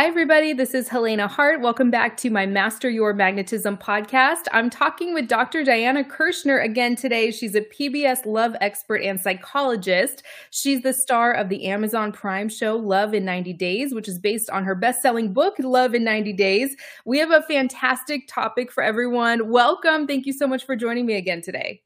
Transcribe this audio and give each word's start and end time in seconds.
Hi, 0.00 0.06
everybody. 0.06 0.54
This 0.54 0.72
is 0.72 0.88
Helena 0.88 1.28
Hart. 1.28 1.60
Welcome 1.60 1.90
back 1.90 2.16
to 2.16 2.30
my 2.30 2.46
Master 2.46 2.88
Your 2.88 3.12
Magnetism 3.12 3.76
podcast. 3.76 4.46
I'm 4.50 4.70
talking 4.70 5.12
with 5.12 5.28
Dr. 5.28 5.62
Diana 5.62 6.02
Kirschner 6.02 6.58
again 6.58 6.96
today. 6.96 7.30
She's 7.30 7.54
a 7.54 7.60
PBS 7.60 8.24
love 8.24 8.56
expert 8.62 9.02
and 9.02 9.20
psychologist. 9.20 10.22
She's 10.48 10.80
the 10.80 10.94
star 10.94 11.34
of 11.34 11.50
the 11.50 11.66
Amazon 11.66 12.12
Prime 12.12 12.48
show 12.48 12.76
Love 12.76 13.12
in 13.12 13.26
90 13.26 13.52
Days, 13.52 13.92
which 13.92 14.08
is 14.08 14.18
based 14.18 14.48
on 14.48 14.64
her 14.64 14.74
best 14.74 15.02
selling 15.02 15.34
book, 15.34 15.56
Love 15.58 15.94
in 15.94 16.02
90 16.02 16.32
Days. 16.32 16.74
We 17.04 17.18
have 17.18 17.30
a 17.30 17.42
fantastic 17.42 18.26
topic 18.26 18.72
for 18.72 18.82
everyone. 18.82 19.50
Welcome. 19.50 20.06
Thank 20.06 20.24
you 20.24 20.32
so 20.32 20.46
much 20.46 20.64
for 20.64 20.76
joining 20.76 21.04
me 21.04 21.16
again 21.16 21.42
today. 21.42 21.82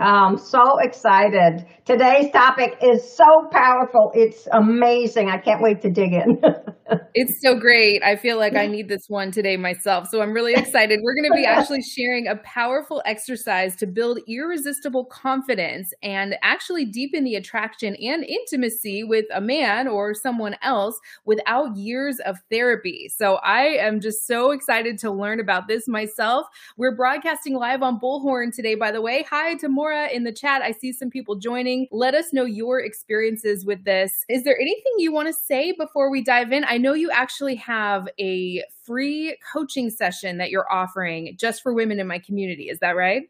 I'm 0.00 0.38
so 0.38 0.78
excited. 0.80 1.66
Today's 1.84 2.30
topic 2.30 2.76
is 2.82 3.16
so 3.16 3.24
powerful. 3.50 4.12
It's 4.14 4.46
amazing. 4.52 5.28
I 5.28 5.38
can't 5.38 5.62
wait 5.62 5.80
to 5.82 5.90
dig 5.90 6.12
in. 6.12 6.40
it's 7.14 7.40
so 7.42 7.58
great. 7.58 8.02
I 8.04 8.16
feel 8.16 8.36
like 8.36 8.54
I 8.54 8.66
need 8.66 8.88
this 8.88 9.06
one 9.08 9.30
today 9.30 9.56
myself. 9.56 10.08
So 10.08 10.20
I'm 10.20 10.32
really 10.32 10.52
excited. 10.54 11.00
We're 11.02 11.14
going 11.14 11.30
to 11.30 11.36
be 11.36 11.46
actually 11.46 11.82
sharing 11.82 12.28
a 12.28 12.36
powerful 12.36 13.02
exercise 13.06 13.74
to 13.76 13.86
build 13.86 14.20
irresistible 14.28 15.06
confidence 15.06 15.92
and 16.02 16.36
actually 16.42 16.84
deepen 16.84 17.24
the 17.24 17.34
attraction 17.34 17.96
and 17.96 18.24
intimacy 18.24 19.02
with 19.02 19.24
a 19.34 19.40
man 19.40 19.88
or 19.88 20.14
someone 20.14 20.56
else 20.62 20.98
without 21.24 21.76
years 21.76 22.18
of 22.24 22.36
therapy. 22.50 23.10
So 23.16 23.36
I 23.36 23.78
am 23.80 24.00
just 24.00 24.26
so 24.26 24.50
excited 24.50 24.98
to 24.98 25.10
learn 25.10 25.40
about 25.40 25.68
this 25.68 25.88
myself. 25.88 26.46
We're 26.76 26.94
broadcasting 26.94 27.54
live 27.54 27.82
on 27.82 27.98
Bullhorn 27.98 28.54
today, 28.54 28.74
by 28.74 28.92
the 28.92 29.00
way. 29.00 29.24
Hi 29.30 29.54
to 29.56 29.68
In 29.92 30.24
the 30.24 30.32
chat. 30.32 30.62
I 30.62 30.72
see 30.72 30.92
some 30.92 31.10
people 31.10 31.36
joining. 31.36 31.86
Let 31.90 32.14
us 32.14 32.32
know 32.32 32.44
your 32.44 32.80
experiences 32.80 33.64
with 33.64 33.84
this. 33.84 34.12
Is 34.28 34.44
there 34.44 34.58
anything 34.58 34.92
you 34.98 35.12
want 35.12 35.28
to 35.28 35.34
say 35.34 35.72
before 35.72 36.10
we 36.10 36.22
dive 36.22 36.52
in? 36.52 36.64
I 36.64 36.78
know 36.78 36.92
you 36.92 37.10
actually 37.10 37.56
have 37.56 38.08
a 38.20 38.62
free 38.84 39.36
coaching 39.52 39.90
session 39.90 40.38
that 40.38 40.50
you're 40.50 40.70
offering 40.70 41.36
just 41.38 41.62
for 41.62 41.74
women 41.74 42.00
in 42.00 42.06
my 42.06 42.18
community. 42.18 42.64
Is 42.64 42.78
that 42.80 42.96
right? 42.96 43.22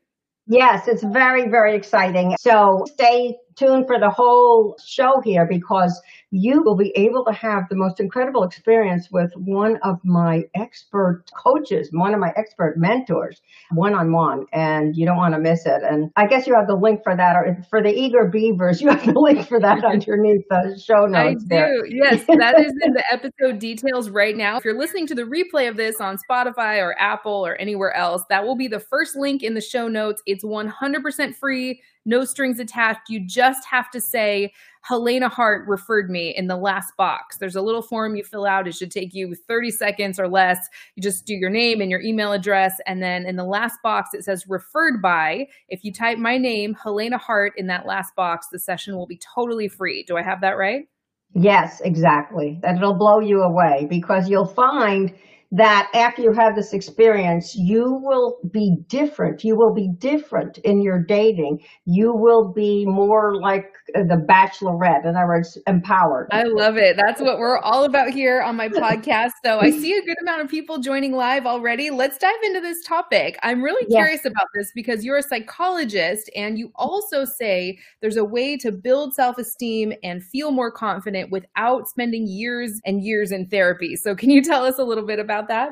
Yes, 0.46 0.88
it's 0.88 1.02
very, 1.02 1.48
very 1.50 1.76
exciting. 1.76 2.34
So 2.40 2.84
stay 2.86 3.36
tuned 3.58 3.86
for 3.86 3.98
the 3.98 4.10
whole 4.10 4.76
show 4.84 5.20
here 5.24 5.46
because 5.48 6.00
you 6.30 6.62
will 6.62 6.76
be 6.76 6.92
able 6.94 7.24
to 7.24 7.32
have 7.32 7.68
the 7.70 7.76
most 7.76 8.00
incredible 8.00 8.42
experience 8.42 9.08
with 9.10 9.30
one 9.34 9.78
of 9.82 9.98
my 10.04 10.42
expert 10.54 11.24
coaches, 11.34 11.88
one 11.92 12.12
of 12.12 12.20
my 12.20 12.32
expert 12.36 12.74
mentors, 12.76 13.40
one 13.72 13.94
on 13.94 14.12
one, 14.12 14.44
and 14.52 14.94
you 14.94 15.06
don't 15.06 15.16
want 15.16 15.32
to 15.34 15.40
miss 15.40 15.64
it. 15.64 15.82
And 15.82 16.10
I 16.16 16.26
guess 16.26 16.46
you 16.46 16.54
have 16.54 16.66
the 16.66 16.74
link 16.74 17.02
for 17.02 17.16
that, 17.16 17.34
or 17.34 17.56
for 17.70 17.82
the 17.82 17.90
eager 17.90 18.26
beavers, 18.26 18.80
you 18.82 18.88
have 18.88 19.04
the 19.06 19.18
link 19.18 19.48
for 19.48 19.58
that 19.58 19.84
underneath 19.84 20.44
the 20.50 20.78
show 20.82 21.06
notes. 21.06 21.44
I 21.50 21.66
do. 21.66 21.84
Yes, 21.88 22.24
that 22.26 22.60
is 22.60 22.72
in 22.82 22.92
the 22.92 23.04
episode 23.10 23.58
details 23.58 24.10
right 24.10 24.36
now. 24.36 24.58
If 24.58 24.64
you're 24.64 24.78
listening 24.78 25.06
to 25.08 25.14
the 25.14 25.22
replay 25.22 25.68
of 25.68 25.76
this 25.76 26.00
on 26.00 26.18
Spotify 26.30 26.82
or 26.82 26.94
Apple 26.98 27.46
or 27.46 27.56
anywhere 27.56 27.94
else, 27.94 28.22
that 28.28 28.44
will 28.44 28.56
be 28.56 28.68
the 28.68 28.80
first 28.80 29.16
link 29.16 29.42
in 29.42 29.54
the 29.54 29.62
show 29.62 29.88
notes. 29.88 30.22
It's 30.26 30.44
100% 30.44 31.34
free 31.36 31.80
no 32.04 32.24
strings 32.24 32.58
attached. 32.58 33.08
You 33.08 33.26
just 33.26 33.66
have 33.66 33.90
to 33.90 34.00
say, 34.00 34.52
Helena 34.82 35.28
Hart 35.28 35.68
referred 35.68 36.10
me 36.10 36.34
in 36.34 36.46
the 36.46 36.56
last 36.56 36.96
box. 36.96 37.36
There's 37.36 37.56
a 37.56 37.62
little 37.62 37.82
form 37.82 38.16
you 38.16 38.24
fill 38.24 38.46
out. 38.46 38.66
It 38.66 38.74
should 38.74 38.90
take 38.90 39.12
you 39.12 39.34
30 39.34 39.70
seconds 39.70 40.18
or 40.18 40.28
less. 40.28 40.58
You 40.94 41.02
just 41.02 41.26
do 41.26 41.34
your 41.34 41.50
name 41.50 41.80
and 41.80 41.90
your 41.90 42.00
email 42.00 42.32
address. 42.32 42.74
And 42.86 43.02
then 43.02 43.26
in 43.26 43.36
the 43.36 43.44
last 43.44 43.78
box, 43.82 44.14
it 44.14 44.24
says 44.24 44.46
referred 44.48 45.02
by. 45.02 45.48
If 45.68 45.84
you 45.84 45.92
type 45.92 46.18
my 46.18 46.38
name, 46.38 46.74
Helena 46.74 47.18
Hart, 47.18 47.52
in 47.56 47.66
that 47.66 47.86
last 47.86 48.14
box, 48.14 48.46
the 48.50 48.58
session 48.58 48.96
will 48.96 49.06
be 49.06 49.20
totally 49.34 49.68
free. 49.68 50.04
Do 50.04 50.16
I 50.16 50.22
have 50.22 50.40
that 50.40 50.56
right? 50.56 50.88
Yes, 51.34 51.80
exactly. 51.84 52.58
That 52.62 52.76
it'll 52.76 52.94
blow 52.94 53.20
you 53.20 53.42
away 53.42 53.86
because 53.90 54.30
you'll 54.30 54.46
find 54.46 55.14
that 55.50 55.90
after 55.94 56.20
you 56.20 56.32
have 56.32 56.54
this 56.54 56.74
experience, 56.74 57.56
you 57.56 57.94
will 58.02 58.38
be 58.50 58.76
different. 58.88 59.44
You 59.44 59.56
will 59.56 59.72
be 59.72 59.88
different 59.98 60.58
in 60.58 60.82
your 60.82 60.98
dating. 61.02 61.64
You 61.86 62.12
will 62.14 62.52
be 62.52 62.84
more 62.84 63.36
like 63.36 63.72
the 63.94 64.22
bachelorette. 64.28 65.04
In 65.04 65.16
other 65.16 65.26
words, 65.26 65.56
empowered. 65.66 66.28
I 66.30 66.42
love 66.42 66.76
it. 66.76 66.96
That's 66.96 67.22
what 67.22 67.38
we're 67.38 67.58
all 67.58 67.84
about 67.84 68.10
here 68.10 68.42
on 68.42 68.56
my 68.56 68.68
podcast. 68.68 69.30
So 69.44 69.60
I 69.60 69.70
see 69.70 69.96
a 69.96 70.02
good 70.02 70.16
amount 70.20 70.42
of 70.42 70.50
people 70.50 70.78
joining 70.78 71.12
live 71.12 71.46
already. 71.46 71.88
Let's 71.88 72.18
dive 72.18 72.34
into 72.44 72.60
this 72.60 72.84
topic. 72.84 73.38
I'm 73.42 73.62
really 73.62 73.86
yes. 73.88 73.96
curious 73.96 74.24
about 74.26 74.48
this 74.54 74.70
because 74.74 75.04
you're 75.04 75.16
a 75.16 75.22
psychologist 75.22 76.30
and 76.36 76.58
you 76.58 76.70
also 76.74 77.24
say 77.24 77.78
there's 78.02 78.16
a 78.16 78.24
way 78.24 78.56
to 78.58 78.70
build 78.70 79.14
self 79.14 79.38
esteem 79.38 79.94
and 80.02 80.22
feel 80.22 80.50
more 80.50 80.70
confident 80.70 81.30
without 81.30 81.88
spending 81.88 82.26
years 82.26 82.80
and 82.84 83.02
years 83.02 83.32
in 83.32 83.46
therapy. 83.46 83.96
So 83.96 84.14
can 84.14 84.28
you 84.28 84.42
tell 84.42 84.64
us 84.64 84.78
a 84.78 84.84
little 84.84 85.06
bit 85.06 85.18
about 85.18 85.37
about 85.38 85.48
that? 85.48 85.70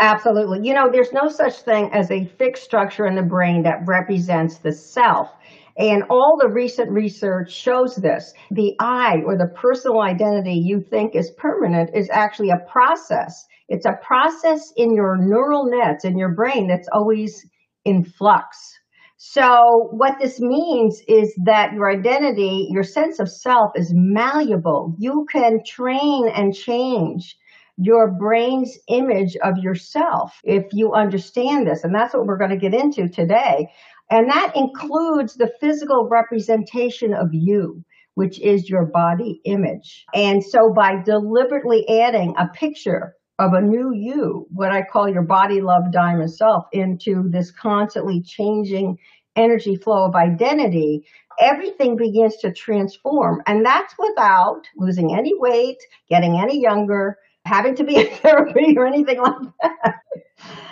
Absolutely. 0.00 0.60
You 0.66 0.74
know, 0.74 0.88
there's 0.90 1.12
no 1.12 1.28
such 1.28 1.54
thing 1.54 1.90
as 1.92 2.10
a 2.10 2.26
fixed 2.38 2.62
structure 2.62 3.06
in 3.06 3.16
the 3.16 3.22
brain 3.22 3.62
that 3.64 3.86
represents 3.86 4.58
the 4.58 4.72
self. 4.72 5.28
And 5.76 6.04
all 6.10 6.36
the 6.40 6.48
recent 6.48 6.90
research 6.90 7.52
shows 7.52 7.96
this. 7.96 8.32
The 8.50 8.74
I 8.80 9.22
or 9.26 9.36
the 9.36 9.52
personal 9.54 10.00
identity 10.00 10.54
you 10.54 10.80
think 10.80 11.14
is 11.14 11.32
permanent 11.38 11.90
is 11.94 12.08
actually 12.10 12.50
a 12.50 12.64
process. 12.70 13.44
It's 13.68 13.86
a 13.86 13.98
process 14.02 14.72
in 14.76 14.94
your 14.94 15.16
neural 15.16 15.66
nets 15.68 16.04
in 16.04 16.16
your 16.16 16.34
brain 16.34 16.68
that's 16.68 16.88
always 16.92 17.44
in 17.84 18.04
flux. 18.04 18.56
So 19.16 19.88
what 19.90 20.14
this 20.20 20.40
means 20.40 21.00
is 21.08 21.34
that 21.44 21.72
your 21.72 21.90
identity, 21.90 22.68
your 22.70 22.84
sense 22.84 23.18
of 23.18 23.28
self 23.28 23.72
is 23.74 23.92
malleable. 23.92 24.94
You 24.98 25.26
can 25.30 25.60
train 25.64 26.28
and 26.28 26.54
change 26.54 27.36
your 27.78 28.10
brain's 28.10 28.76
image 28.88 29.36
of 29.44 29.56
yourself 29.58 30.32
if 30.42 30.64
you 30.72 30.92
understand 30.92 31.66
this. 31.66 31.84
And 31.84 31.94
that's 31.94 32.12
what 32.12 32.26
we're 32.26 32.38
going 32.38 32.50
to 32.50 32.56
get 32.56 32.74
into 32.74 33.08
today. 33.08 33.68
And 34.10 34.28
that 34.30 34.52
includes 34.56 35.34
the 35.34 35.52
physical 35.60 36.08
representation 36.10 37.14
of 37.14 37.28
you, 37.32 37.84
which 38.14 38.40
is 38.40 38.68
your 38.68 38.86
body 38.86 39.40
image. 39.44 40.04
And 40.12 40.42
so 40.42 40.72
by 40.74 41.02
deliberately 41.04 41.88
adding 41.88 42.34
a 42.36 42.48
picture 42.48 43.14
of 43.38 43.52
a 43.52 43.60
new 43.60 43.92
you, 43.94 44.48
what 44.50 44.72
I 44.72 44.82
call 44.82 45.08
your 45.08 45.22
body 45.22 45.60
love 45.60 45.92
diamond 45.92 46.32
self, 46.32 46.64
into 46.72 47.28
this 47.28 47.52
constantly 47.52 48.22
changing 48.22 48.98
energy 49.36 49.76
flow 49.76 50.06
of 50.06 50.16
identity, 50.16 51.06
everything 51.38 51.96
begins 51.96 52.36
to 52.38 52.52
transform. 52.52 53.40
And 53.46 53.64
that's 53.64 53.94
without 53.96 54.62
losing 54.76 55.16
any 55.16 55.32
weight, 55.36 55.78
getting 56.10 56.40
any 56.40 56.60
younger, 56.60 57.18
having 57.48 57.74
to 57.76 57.84
be 57.84 57.96
in 57.96 58.06
therapy 58.22 58.76
or 58.76 58.86
anything 58.86 59.20
like 59.20 59.34
that. 59.62 59.94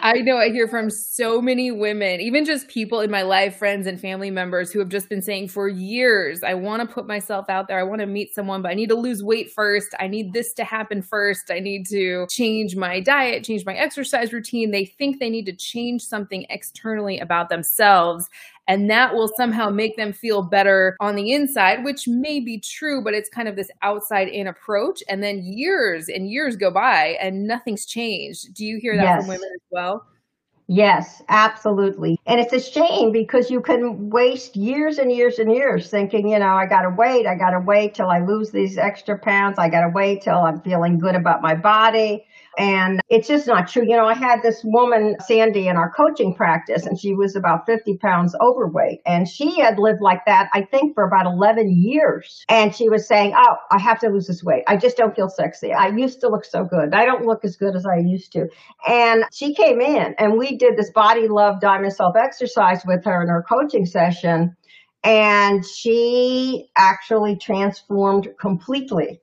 I 0.00 0.20
know 0.20 0.36
I 0.36 0.50
hear 0.50 0.68
from 0.68 0.90
so 0.90 1.40
many 1.42 1.72
women, 1.72 2.20
even 2.20 2.44
just 2.44 2.68
people 2.68 3.00
in 3.00 3.10
my 3.10 3.22
life, 3.22 3.56
friends 3.56 3.88
and 3.88 4.00
family 4.00 4.30
members 4.30 4.70
who 4.70 4.78
have 4.78 4.88
just 4.88 5.08
been 5.08 5.22
saying 5.22 5.48
for 5.48 5.66
years, 5.66 6.44
I 6.44 6.54
want 6.54 6.86
to 6.86 6.94
put 6.94 7.08
myself 7.08 7.46
out 7.48 7.66
there. 7.66 7.80
I 7.80 7.82
want 7.82 8.00
to 8.00 8.06
meet 8.06 8.32
someone, 8.32 8.62
but 8.62 8.70
I 8.70 8.74
need 8.74 8.90
to 8.90 8.94
lose 8.94 9.24
weight 9.24 9.50
first. 9.50 9.88
I 9.98 10.06
need 10.06 10.32
this 10.32 10.52
to 10.54 10.64
happen 10.64 11.02
first. 11.02 11.50
I 11.50 11.58
need 11.58 11.86
to 11.86 12.26
change 12.30 12.76
my 12.76 13.00
diet, 13.00 13.44
change 13.44 13.66
my 13.66 13.74
exercise 13.74 14.32
routine. 14.32 14.70
They 14.70 14.84
think 14.84 15.18
they 15.18 15.30
need 15.30 15.46
to 15.46 15.56
change 15.56 16.02
something 16.02 16.46
externally 16.50 17.18
about 17.18 17.48
themselves. 17.48 18.28
And 18.68 18.90
that 18.90 19.14
will 19.14 19.30
somehow 19.36 19.70
make 19.70 19.96
them 19.96 20.12
feel 20.12 20.42
better 20.42 20.96
on 21.00 21.14
the 21.14 21.32
inside, 21.32 21.84
which 21.84 22.08
may 22.08 22.40
be 22.40 22.58
true, 22.58 23.02
but 23.02 23.14
it's 23.14 23.28
kind 23.28 23.48
of 23.48 23.56
this 23.56 23.70
outside 23.82 24.28
in 24.28 24.46
approach. 24.46 25.02
And 25.08 25.22
then 25.22 25.42
years 25.42 26.08
and 26.08 26.28
years 26.30 26.56
go 26.56 26.70
by 26.70 27.16
and 27.20 27.46
nothing's 27.46 27.86
changed. 27.86 28.54
Do 28.54 28.64
you 28.64 28.78
hear 28.80 28.96
that 28.96 29.02
yes. 29.02 29.20
from 29.20 29.28
women 29.28 29.48
as 29.54 29.62
well? 29.70 30.06
Yes, 30.68 31.22
absolutely. 31.28 32.18
And 32.26 32.40
it's 32.40 32.52
a 32.52 32.60
shame 32.60 33.12
because 33.12 33.52
you 33.52 33.60
can 33.60 34.10
waste 34.10 34.56
years 34.56 34.98
and 34.98 35.12
years 35.12 35.38
and 35.38 35.52
years 35.52 35.88
thinking, 35.88 36.28
you 36.28 36.38
know, 36.40 36.54
I 36.54 36.66
got 36.66 36.82
to 36.82 36.90
wait. 36.90 37.24
I 37.24 37.36
got 37.36 37.50
to 37.50 37.60
wait 37.60 37.94
till 37.94 38.08
I 38.08 38.18
lose 38.18 38.50
these 38.50 38.76
extra 38.76 39.16
pounds. 39.16 39.60
I 39.60 39.68
got 39.68 39.82
to 39.82 39.90
wait 39.90 40.22
till 40.22 40.38
I'm 40.38 40.60
feeling 40.62 40.98
good 40.98 41.14
about 41.14 41.40
my 41.40 41.54
body. 41.54 42.26
And 42.58 43.00
it's 43.10 43.28
just 43.28 43.46
not 43.46 43.68
true. 43.68 43.82
You 43.86 43.96
know, 43.96 44.06
I 44.06 44.14
had 44.14 44.42
this 44.42 44.62
woman, 44.64 45.16
Sandy, 45.20 45.68
in 45.68 45.76
our 45.76 45.92
coaching 45.92 46.34
practice, 46.34 46.86
and 46.86 46.98
she 46.98 47.12
was 47.12 47.36
about 47.36 47.66
50 47.66 47.98
pounds 47.98 48.34
overweight. 48.40 49.00
And 49.04 49.28
she 49.28 49.60
had 49.60 49.78
lived 49.78 50.00
like 50.00 50.24
that, 50.24 50.48
I 50.54 50.62
think, 50.62 50.94
for 50.94 51.04
about 51.04 51.26
11 51.26 51.70
years. 51.70 52.44
And 52.48 52.74
she 52.74 52.88
was 52.88 53.06
saying, 53.06 53.34
Oh, 53.36 53.56
I 53.70 53.78
have 53.78 54.00
to 54.00 54.08
lose 54.08 54.26
this 54.26 54.42
weight. 54.42 54.64
I 54.68 54.76
just 54.76 54.96
don't 54.96 55.14
feel 55.14 55.28
sexy. 55.28 55.72
I 55.72 55.88
used 55.88 56.20
to 56.20 56.28
look 56.28 56.44
so 56.44 56.64
good. 56.64 56.94
I 56.94 57.04
don't 57.04 57.26
look 57.26 57.44
as 57.44 57.56
good 57.56 57.76
as 57.76 57.84
I 57.84 57.98
used 57.98 58.32
to. 58.32 58.48
And 58.88 59.24
she 59.32 59.54
came 59.54 59.80
in 59.80 60.14
and 60.18 60.38
we 60.38 60.56
did 60.56 60.76
this 60.76 60.90
body 60.90 61.28
love 61.28 61.60
diamond 61.60 61.92
self 61.92 62.16
exercise 62.16 62.82
with 62.86 63.04
her 63.04 63.22
in 63.22 63.28
her 63.28 63.44
coaching 63.46 63.84
session. 63.84 64.56
And 65.04 65.64
she 65.64 66.70
actually 66.76 67.36
transformed 67.36 68.28
completely 68.40 69.20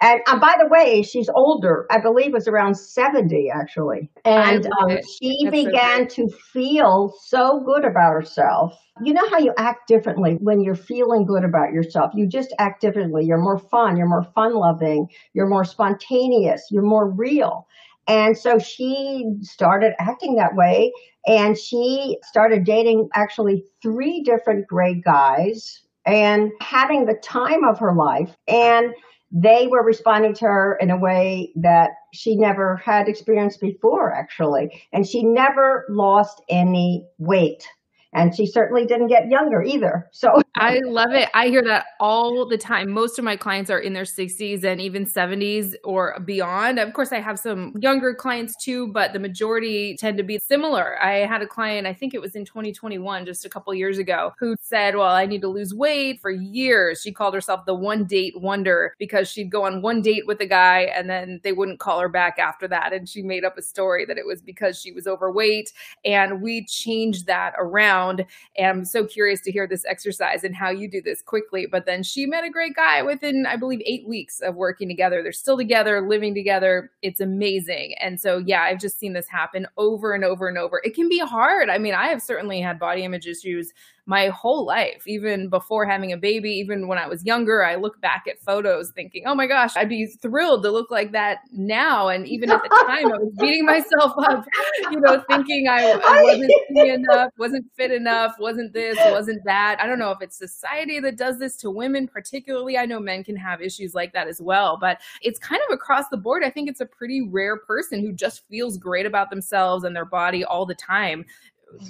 and 0.00 0.20
uh, 0.26 0.38
by 0.38 0.54
the 0.58 0.68
way, 0.68 1.02
she's 1.02 1.30
older. 1.34 1.86
I 1.90 1.98
believe 1.98 2.32
was 2.32 2.48
around 2.48 2.74
70 2.74 3.50
actually. 3.50 4.10
And 4.24 4.66
um, 4.78 4.98
she 5.20 5.44
That's 5.44 5.56
began 5.56 6.10
so 6.10 6.16
to 6.16 6.28
feel 6.52 7.14
so 7.24 7.62
good 7.64 7.84
about 7.84 8.12
herself. 8.12 8.78
You 9.02 9.14
know 9.14 9.26
how 9.30 9.38
you 9.38 9.54
act 9.56 9.88
differently 9.88 10.36
when 10.40 10.60
you're 10.60 10.74
feeling 10.74 11.24
good 11.24 11.44
about 11.44 11.72
yourself. 11.72 12.12
You 12.14 12.26
just 12.26 12.54
act 12.58 12.82
differently. 12.82 13.24
You're 13.24 13.40
more 13.40 13.58
fun. 13.58 13.96
You're 13.96 14.08
more 14.08 14.26
fun 14.34 14.54
loving. 14.54 15.08
You're 15.32 15.48
more 15.48 15.64
spontaneous. 15.64 16.66
You're 16.70 16.82
more 16.82 17.10
real. 17.10 17.66
And 18.06 18.36
so 18.36 18.58
she 18.58 19.24
started 19.40 19.94
acting 19.98 20.36
that 20.36 20.54
way. 20.54 20.92
And 21.26 21.58
she 21.58 22.18
started 22.22 22.64
dating 22.64 23.08
actually 23.14 23.64
three 23.82 24.22
different 24.22 24.66
great 24.66 25.02
guys 25.04 25.82
and 26.04 26.52
having 26.60 27.06
the 27.06 27.18
time 27.22 27.64
of 27.64 27.78
her 27.80 27.94
life. 27.94 28.36
And 28.46 28.94
they 29.32 29.66
were 29.66 29.82
responding 29.82 30.34
to 30.34 30.46
her 30.46 30.76
in 30.80 30.90
a 30.90 30.96
way 30.96 31.52
that 31.56 31.90
she 32.12 32.36
never 32.36 32.76
had 32.76 33.08
experienced 33.08 33.60
before, 33.60 34.12
actually. 34.12 34.82
And 34.92 35.06
she 35.06 35.24
never 35.24 35.84
lost 35.88 36.42
any 36.48 37.04
weight 37.18 37.66
and 38.16 38.34
she 38.34 38.46
certainly 38.46 38.86
didn't 38.86 39.08
get 39.08 39.28
younger 39.28 39.62
either. 39.62 40.08
So 40.10 40.40
I 40.56 40.80
love 40.84 41.12
it. 41.12 41.28
I 41.34 41.48
hear 41.48 41.62
that 41.64 41.84
all 42.00 42.46
the 42.46 42.56
time. 42.56 42.90
Most 42.90 43.18
of 43.18 43.24
my 43.26 43.36
clients 43.36 43.70
are 43.70 43.78
in 43.78 43.92
their 43.92 44.04
60s 44.04 44.64
and 44.64 44.80
even 44.80 45.04
70s 45.04 45.74
or 45.84 46.18
beyond. 46.24 46.78
Of 46.78 46.94
course, 46.94 47.12
I 47.12 47.20
have 47.20 47.38
some 47.38 47.74
younger 47.78 48.14
clients 48.14 48.56
too, 48.56 48.88
but 48.88 49.12
the 49.12 49.18
majority 49.18 49.96
tend 49.98 50.16
to 50.16 50.24
be 50.24 50.38
similar. 50.38 51.00
I 51.02 51.26
had 51.26 51.42
a 51.42 51.46
client, 51.46 51.86
I 51.86 51.92
think 51.92 52.14
it 52.14 52.20
was 52.22 52.34
in 52.34 52.46
2021, 52.46 53.26
just 53.26 53.44
a 53.44 53.50
couple 53.50 53.74
years 53.74 53.98
ago, 53.98 54.32
who 54.38 54.56
said, 54.62 54.96
Well, 54.96 55.10
I 55.10 55.26
need 55.26 55.42
to 55.42 55.48
lose 55.48 55.74
weight 55.74 56.20
for 56.22 56.30
years. 56.30 57.02
She 57.02 57.12
called 57.12 57.34
herself 57.34 57.66
the 57.66 57.74
one 57.74 58.04
date 58.04 58.40
wonder 58.40 58.94
because 58.98 59.30
she'd 59.30 59.50
go 59.50 59.66
on 59.66 59.82
one 59.82 60.00
date 60.00 60.26
with 60.26 60.40
a 60.40 60.46
guy 60.46 60.90
and 60.94 61.10
then 61.10 61.40
they 61.44 61.52
wouldn't 61.52 61.80
call 61.80 62.00
her 62.00 62.08
back 62.08 62.38
after 62.38 62.66
that. 62.68 62.94
And 62.94 63.06
she 63.06 63.20
made 63.20 63.44
up 63.44 63.58
a 63.58 63.62
story 63.62 64.06
that 64.06 64.16
it 64.16 64.26
was 64.26 64.40
because 64.40 64.80
she 64.80 64.90
was 64.90 65.06
overweight. 65.06 65.70
And 66.02 66.40
we 66.40 66.64
changed 66.64 67.26
that 67.26 67.52
around 67.58 68.05
around. 68.06 68.24
And 68.56 68.66
I'm 68.66 68.84
so 68.84 69.04
curious 69.04 69.40
to 69.42 69.52
hear 69.52 69.66
this 69.66 69.84
exercise 69.84 70.44
and 70.44 70.54
how 70.54 70.70
you 70.70 70.88
do 70.88 71.00
this 71.00 71.22
quickly. 71.22 71.66
But 71.66 71.86
then 71.86 72.02
she 72.02 72.26
met 72.26 72.44
a 72.44 72.50
great 72.50 72.74
guy 72.74 73.02
within, 73.02 73.46
I 73.46 73.56
believe, 73.56 73.80
eight 73.84 74.06
weeks 74.06 74.40
of 74.40 74.54
working 74.54 74.88
together. 74.88 75.22
They're 75.22 75.32
still 75.32 75.56
together, 75.56 76.06
living 76.06 76.34
together. 76.34 76.90
It's 77.02 77.20
amazing. 77.20 77.94
And 78.00 78.20
so, 78.20 78.38
yeah, 78.38 78.62
I've 78.62 78.80
just 78.80 78.98
seen 78.98 79.12
this 79.12 79.28
happen 79.28 79.66
over 79.76 80.12
and 80.12 80.24
over 80.24 80.48
and 80.48 80.58
over. 80.58 80.80
It 80.84 80.94
can 80.94 81.08
be 81.08 81.18
hard. 81.18 81.68
I 81.68 81.78
mean, 81.78 81.94
I 81.94 82.08
have 82.08 82.22
certainly 82.22 82.60
had 82.60 82.78
body 82.78 83.04
image 83.04 83.26
issues 83.26 83.72
my 84.08 84.28
whole 84.28 84.64
life, 84.64 85.02
even 85.08 85.48
before 85.48 85.84
having 85.84 86.12
a 86.12 86.16
baby, 86.16 86.50
even 86.50 86.86
when 86.86 86.96
I 86.96 87.08
was 87.08 87.24
younger. 87.24 87.64
I 87.64 87.74
look 87.74 88.00
back 88.00 88.24
at 88.28 88.40
photos 88.40 88.92
thinking, 88.92 89.24
oh 89.26 89.34
my 89.34 89.48
gosh, 89.48 89.76
I'd 89.76 89.88
be 89.88 90.06
thrilled 90.06 90.62
to 90.62 90.70
look 90.70 90.92
like 90.92 91.10
that 91.10 91.38
now. 91.50 92.06
And 92.06 92.26
even 92.28 92.50
at 92.52 92.62
the 92.62 92.68
time, 92.86 93.12
I 93.12 93.18
was 93.18 93.32
beating 93.40 93.64
myself 93.64 94.12
up, 94.18 94.46
you 94.92 95.00
know, 95.00 95.24
thinking 95.28 95.66
I, 95.68 95.90
I 96.04 96.22
wasn't 96.22 96.52
enough, 96.88 97.32
wasn't 97.36 97.66
fit 97.76 97.90
enough, 97.90 98.36
wasn't 98.38 98.72
this, 98.72 98.96
wasn't 99.10 99.42
that. 99.44 99.78
I 99.80 99.86
don't 99.86 99.98
know 99.98 100.12
if 100.12 100.22
it's 100.22 100.38
society 100.38 101.00
that 101.00 101.16
does 101.16 101.40
this 101.40 101.56
to 101.56 101.70
women, 101.70 102.06
particularly. 102.06 102.78
I 102.78 102.86
know 102.86 103.00
men 103.00 103.24
can 103.24 103.36
have 103.36 103.60
issues 103.60 103.92
like 103.92 104.12
that 104.12 104.28
as 104.28 104.40
well, 104.40 104.78
but 104.80 105.00
it's 105.20 105.40
kind 105.40 105.60
of 105.68 105.74
across 105.74 106.08
the 106.10 106.16
board. 106.16 106.44
I 106.44 106.50
think 106.50 106.68
it's 106.68 106.80
a 106.80 106.86
pretty 106.86 107.22
rare 107.22 107.56
person 107.56 108.00
who 108.00 108.12
just 108.12 108.46
feels 108.48 108.78
great 108.78 109.04
about 109.04 109.30
themselves 109.30 109.82
and 109.82 109.96
their 109.96 110.04
body 110.04 110.44
all 110.44 110.64
the 110.64 110.76
time. 110.76 111.24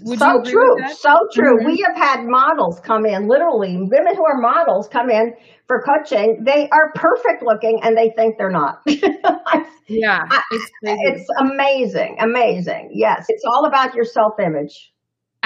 Would 0.03 0.19
so 0.19 0.43
true, 0.43 0.77
so 0.97 1.17
true. 1.33 1.59
Mm-hmm. 1.59 1.67
We 1.67 1.85
have 1.87 1.97
had 1.97 2.25
models 2.25 2.81
come 2.81 3.05
in, 3.05 3.29
literally 3.29 3.77
women 3.77 4.17
who 4.17 4.25
are 4.25 4.41
models 4.41 4.89
come 4.89 5.11
in 5.11 5.35
for 5.67 5.83
coaching. 5.83 6.43
They 6.45 6.69
are 6.71 6.93
perfect 6.95 7.43
looking, 7.43 7.81
and 7.83 7.97
they 7.97 8.11
think 8.17 8.37
they're 8.39 8.51
not. 8.51 8.81
yeah, 9.87 10.23
it's, 10.51 10.71
it's 10.83 11.27
amazing, 11.39 12.17
amazing. 12.21 12.91
Yes, 12.93 13.27
it's 13.29 13.45
all 13.47 13.67
about 13.67 13.95
your 13.95 14.05
self 14.05 14.41
image. 14.41 14.93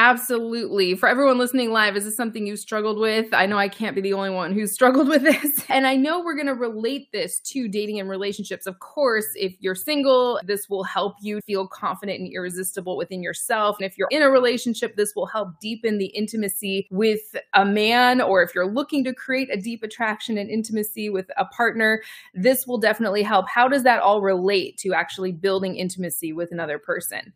Absolutely. 0.03 0.95
For 0.95 1.11
everyone 1.11 1.37
listening 1.37 1.73
live, 1.73 1.95
is 1.95 2.07
this 2.07 2.17
something 2.17 2.47
you 2.47 2.57
struggled 2.57 2.99
with? 2.99 3.35
I 3.35 3.45
know 3.45 3.59
I 3.59 3.69
can't 3.69 3.95
be 3.95 4.01
the 4.01 4.15
only 4.15 4.31
one 4.31 4.55
who's 4.55 4.73
struggled 4.81 5.09
with 5.09 5.23
this. 5.23 5.63
And 5.69 5.87
I 5.87 5.95
know 5.95 6.25
we're 6.25 6.37
going 6.37 6.47
to 6.47 6.55
relate 6.55 7.13
this 7.13 7.39
to 7.41 7.69
dating 7.69 8.01
and 8.01 8.09
relationships. 8.09 8.67
Of 8.67 8.79
course, 8.79 9.27
if 9.35 9.55
you're 9.61 9.75
single, 9.75 10.41
this 10.43 10.71
will 10.71 10.85
help 10.85 11.17
you 11.21 11.43
feel 11.43 11.69
confident 11.69 12.19
and 12.19 12.33
irresistible 12.33 12.97
within 12.97 13.23
yourself. 13.23 13.77
And 13.79 13.85
if 13.85 13.99
you're 13.99 14.09
in 14.11 14.23
a 14.23 14.31
relationship, 14.31 14.97
this 14.97 15.13
will 15.15 15.27
help 15.27 15.61
deepen 15.61 15.99
the 15.99 16.07
intimacy 16.07 16.89
with 16.91 17.37
a 17.53 17.67
man. 17.67 18.23
Or 18.23 18.43
if 18.43 18.55
you're 18.55 18.73
looking 18.73 19.05
to 19.05 19.13
create 19.13 19.53
a 19.53 19.61
deep 19.61 19.83
attraction 19.83 20.39
and 20.39 20.49
intimacy 20.49 21.11
with 21.11 21.27
a 21.37 21.45
partner, 21.45 22.01
this 22.33 22.67
will 22.67 22.79
definitely 22.79 23.23
help. 23.23 23.51
How 23.51 23.69
does 23.69 23.83
that 23.83 24.01
all 24.01 24.23
relate 24.23 24.79
to 24.79 24.95
actually 24.95 25.33
building 25.33 25.77
intimacy 25.77 26.33
with 26.33 26.53
another 26.53 26.79
person? 26.79 27.35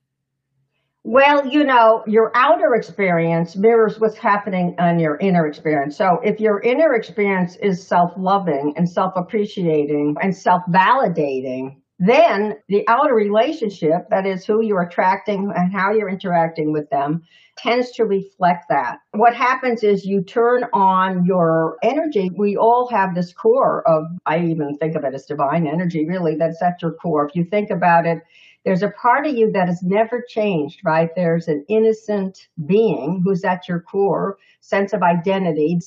Well, 1.07 1.47
you 1.47 1.65
know, 1.65 2.03
your 2.07 2.33
outer 2.35 2.75
experience 2.75 3.57
mirrors 3.57 4.01
what's 4.01 4.17
happening 4.17 4.75
on 4.79 4.99
your 4.99 5.19
inner 5.19 5.47
experience. 5.47 5.99
So 5.99 6.19
if 6.25 6.41
your 6.41 6.61
inner 6.63 6.95
experience 6.95 7.57
is 7.57 7.87
self-loving 7.87 8.73
and 8.79 8.89
self-appreciating 8.89 10.17
and 10.23 10.35
self-validating, 10.35 11.77
then 11.99 12.55
the 12.69 12.89
outer 12.89 13.15
relationship, 13.15 14.09
that 14.09 14.27
is 14.27 14.47
who 14.47 14.65
you're 14.65 14.81
attracting 14.81 15.53
and 15.55 15.71
how 15.71 15.93
you're 15.93 16.09
interacting 16.09 16.73
with 16.73 16.89
them, 16.89 17.23
tends 17.59 17.91
to 17.93 18.05
reflect 18.05 18.65
that. 18.71 18.97
What 19.13 19.37
happens 19.37 19.85
is 19.85 20.07
you 20.07 20.25
turn 20.25 20.65
on 20.73 21.27
your 21.27 21.77
energy. 21.83 22.31
We 22.35 22.57
all 22.57 22.89
have 22.89 23.15
this 23.15 23.35
core 23.35 23.87
of, 23.87 24.07
I 24.25 24.39
even 24.39 24.79
think 24.79 24.97
of 24.97 25.05
it 25.05 25.15
as 25.15 25.27
divine 25.27 25.67
energy, 25.67 26.07
really, 26.07 26.37
that's 26.37 26.63
at 26.63 26.81
your 26.81 26.95
core. 26.95 27.29
If 27.29 27.37
you 27.37 27.45
think 27.45 27.69
about 27.69 28.07
it, 28.07 28.23
there's 28.65 28.83
a 28.83 28.91
part 28.91 29.27
of 29.27 29.35
you 29.35 29.53
that 29.53 29.69
has 29.69 29.83
never 29.83 30.25
changed, 30.27 30.81
right? 30.85 31.11
There's 31.15 31.49
an 31.49 31.65
innocent 31.69 32.49
being 32.67 33.21
who's 33.23 33.45
at 33.45 33.69
your 33.69 33.81
core 33.81 34.39
sense 34.61 34.93
of 34.93 35.03
identity 35.03 35.81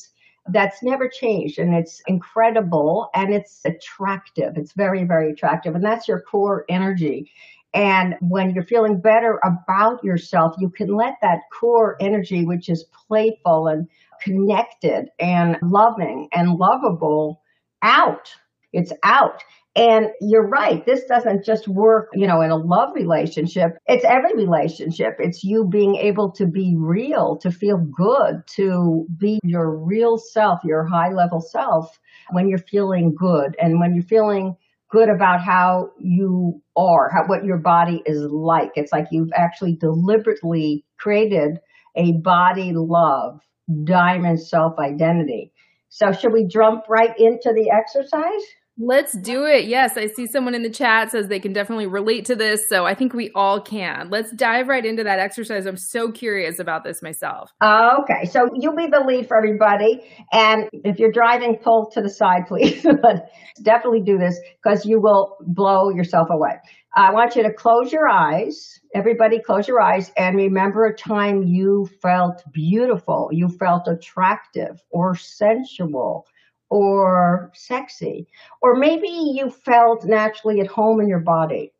that's 0.50 0.82
never 0.82 1.10
changed 1.10 1.60
and 1.60 1.74
it's 1.74 2.02
incredible 2.08 3.10
and 3.14 3.34
it's 3.34 3.62
attractive. 3.66 4.54
It's 4.56 4.74
very, 4.74 5.04
very 5.04 5.32
attractive. 5.32 5.76
And 5.76 5.84
that's 5.84 6.08
your 6.08 6.22
core 6.22 6.66
energy. 6.70 7.32
And 7.74 8.16
when 8.22 8.52
you're 8.54 8.64
feeling 8.64 9.02
better 9.02 9.40
about 9.44 10.04
yourself, 10.04 10.56
you 10.58 10.70
can 10.70 10.96
let 10.96 11.16
that 11.22 11.40
core 11.52 11.98
energy, 12.00 12.46
which 12.46 12.70
is 12.70 12.86
playful 13.08 13.68
and 13.68 13.88
connected 14.22 15.10
and 15.20 15.58
loving 15.62 16.30
and 16.32 16.52
lovable, 16.52 17.42
out. 17.82 18.34
It's 18.74 18.94
out. 19.04 19.44
And 19.78 20.08
you're 20.20 20.48
right. 20.48 20.84
This 20.88 21.04
doesn't 21.04 21.46
just 21.46 21.68
work, 21.68 22.10
you 22.16 22.26
know, 22.26 22.42
in 22.42 22.50
a 22.50 22.56
love 22.56 22.90
relationship. 22.96 23.78
It's 23.86 24.04
every 24.04 24.34
relationship. 24.36 25.18
It's 25.20 25.44
you 25.44 25.68
being 25.70 25.96
able 25.98 26.32
to 26.32 26.48
be 26.48 26.76
real, 26.76 27.38
to 27.44 27.52
feel 27.52 27.78
good, 27.78 28.42
to 28.56 29.06
be 29.20 29.40
your 29.44 29.78
real 29.78 30.18
self, 30.18 30.62
your 30.64 30.84
high 30.84 31.14
level 31.14 31.40
self 31.40 32.00
when 32.32 32.50
you're 32.50 32.58
feeling 32.58 33.14
good 33.16 33.56
and 33.62 33.80
when 33.80 33.94
you're 33.94 34.04
feeling 34.04 34.56
good 34.90 35.10
about 35.10 35.42
how 35.42 35.92
you 36.00 36.60
are, 36.76 37.12
how, 37.14 37.28
what 37.28 37.46
your 37.46 37.60
body 37.60 38.02
is 38.08 38.24
like. 38.32 38.72
It's 38.74 38.92
like 38.92 39.06
you've 39.12 39.32
actually 39.36 39.76
deliberately 39.76 40.86
created 40.98 41.60
a 41.96 42.14
body 42.14 42.72
love, 42.74 43.42
diamond 43.84 44.42
self 44.42 44.80
identity. 44.80 45.52
So 45.90 46.14
should 46.14 46.34
we 46.34 46.48
jump 46.48 46.86
right 46.90 47.14
into 47.20 47.54
the 47.54 47.70
exercise? 47.70 48.44
Let's 48.80 49.18
do 49.18 49.46
it. 49.46 49.66
Yes, 49.66 49.98
I 49.98 50.06
see 50.06 50.28
someone 50.28 50.54
in 50.54 50.62
the 50.62 50.70
chat 50.70 51.10
says 51.10 51.28
they 51.28 51.40
can 51.40 51.52
definitely 51.52 51.88
relate 51.88 52.26
to 52.26 52.36
this. 52.36 52.70
So 52.70 52.86
I 52.86 52.94
think 52.94 53.12
we 53.12 53.32
all 53.34 53.60
can. 53.60 54.12
Let's 54.12 54.32
dive 54.32 54.68
right 54.68 54.86
into 54.86 55.04
that 55.04 55.18
exercise. 55.18 55.66
I'm 55.66 55.78
so 55.78 56.12
curious 56.12 56.60
about 56.60 56.84
this 56.84 57.02
myself. 57.02 57.52
Okay, 57.64 58.26
so 58.26 58.48
you'll 58.54 58.76
be 58.76 58.86
the 58.86 59.04
lead 59.04 59.28
for 59.28 59.36
everybody. 59.36 60.08
And 60.32 60.70
if 60.72 61.00
you're 61.00 61.12
driving, 61.12 61.58
pull 61.58 61.90
to 61.94 62.02
the 62.02 62.10
side, 62.10 62.44
please. 62.48 62.84
but 63.02 63.32
definitely 63.64 64.04
do 64.06 64.20
this 64.20 64.40
because 64.62 64.86
you 64.86 65.02
will 65.02 65.38
blow 65.42 65.90
yourself 65.90 66.28
away. 66.30 66.58
I 66.96 67.14
want 67.14 67.36
you 67.36 67.44
to 67.44 67.54
close 67.54 67.92
your 67.92 68.08
eyes. 68.08 68.80
Everybody, 68.94 69.40
close 69.40 69.68
your 69.68 69.82
eyes 69.82 70.12
and 70.18 70.36
remember 70.36 70.86
a 70.86 70.96
time 70.96 71.44
you 71.44 71.88
felt 72.02 72.44
beautiful, 72.54 73.30
you 73.32 73.50
felt 73.50 73.88
attractive 73.88 74.82
or 74.92 75.16
sensual 75.16 76.26
or 76.70 77.52
sexy. 77.54 78.28
Or 78.62 78.76
maybe 78.76 79.08
you 79.08 79.50
felt 79.50 80.06
naturally 80.06 80.60
at 80.60 80.68
home 80.68 81.00
in 81.02 81.08
your 81.08 81.20
body. 81.20 81.74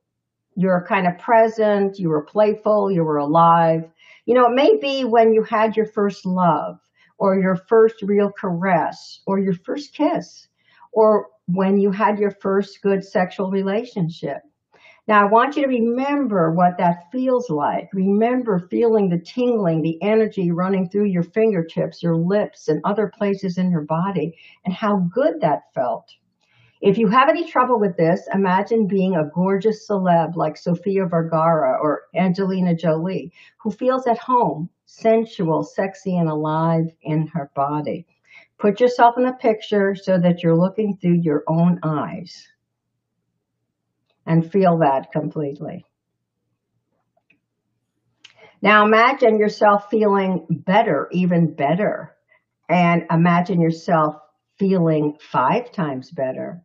You're 0.56 0.86
kind 0.88 1.08
of 1.08 1.18
present, 1.20 2.00
you 2.00 2.10
were 2.10 2.24
playful, 2.24 2.92
you 2.92 3.04
were 3.04 3.18
alive. 3.18 3.84
You 4.26 4.34
know, 4.34 4.48
it 4.48 4.56
may 4.56 4.78
be 4.78 5.04
when 5.04 5.34
you 5.34 5.44
had 5.44 5.78
your 5.78 5.86
first 5.86 6.26
love 6.26 6.80
or 7.18 7.40
your 7.40 7.56
first 7.56 8.02
real 8.02 8.32
caress 8.32 9.22
or 9.26 9.40
your 9.40 9.54
first 9.54 9.94
kiss 9.94 10.48
or 10.94 11.28
when 11.48 11.78
you 11.78 11.92
had 11.92 12.20
your 12.20 12.32
first 12.32 12.82
good 12.82 13.04
sexual 13.04 13.52
relationship. 13.52 14.42
Now, 15.08 15.22
I 15.22 15.30
want 15.32 15.56
you 15.56 15.64
to 15.64 15.70
remember 15.70 16.52
what 16.52 16.78
that 16.80 17.10
feels 17.14 17.50
like. 17.50 17.90
Remember 17.94 18.68
feeling 18.70 19.08
the 19.08 19.20
tingling, 19.20 19.82
the 19.82 19.98
energy 20.02 20.52
running 20.52 20.90
through 20.90 21.06
your 21.06 21.24
fingertips, 21.24 22.04
your 22.04 22.18
lips, 22.18 22.68
and 22.68 22.82
other 22.84 23.10
places 23.18 23.58
in 23.58 23.72
your 23.72 23.86
body, 23.86 24.38
and 24.66 24.74
how 24.74 24.98
good 25.14 25.40
that 25.40 25.74
felt. 25.74 26.14
If 26.82 26.98
you 26.98 27.08
have 27.08 27.30
any 27.30 27.50
trouble 27.50 27.80
with 27.80 27.96
this, 27.96 28.28
imagine 28.34 28.86
being 28.86 29.16
a 29.16 29.32
gorgeous 29.34 29.88
celeb 29.88 30.36
like 30.36 30.58
Sofia 30.58 31.06
Vergara 31.06 31.80
or 31.82 32.02
Angelina 32.14 32.76
Jolie, 32.76 33.32
who 33.60 33.72
feels 33.72 34.08
at 34.08 34.18
home, 34.18 34.70
sensual, 34.86 35.64
sexy, 35.64 36.18
and 36.18 36.28
alive 36.28 36.92
in 37.02 37.28
her 37.28 37.50
body. 37.56 38.06
Put 38.60 38.82
yourself 38.82 39.16
in 39.18 39.24
the 39.24 39.32
picture 39.32 39.96
so 39.96 40.20
that 40.20 40.44
you're 40.44 40.58
looking 40.58 40.98
through 40.98 41.22
your 41.22 41.44
own 41.48 41.80
eyes 41.82 42.50
and 44.28 44.52
feel 44.52 44.78
that 44.80 45.12
completely. 45.12 45.86
Now 48.62 48.86
imagine 48.86 49.40
yourself 49.40 49.90
feeling 49.90 50.46
better, 50.50 51.08
even 51.12 51.54
better. 51.54 52.16
And 52.70 53.06
imagine 53.10 53.62
yourself 53.62 54.18
feeling 54.60 55.18
five 55.22 55.72
times 55.72 56.12
better. 56.12 56.62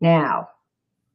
Now, 0.00 0.50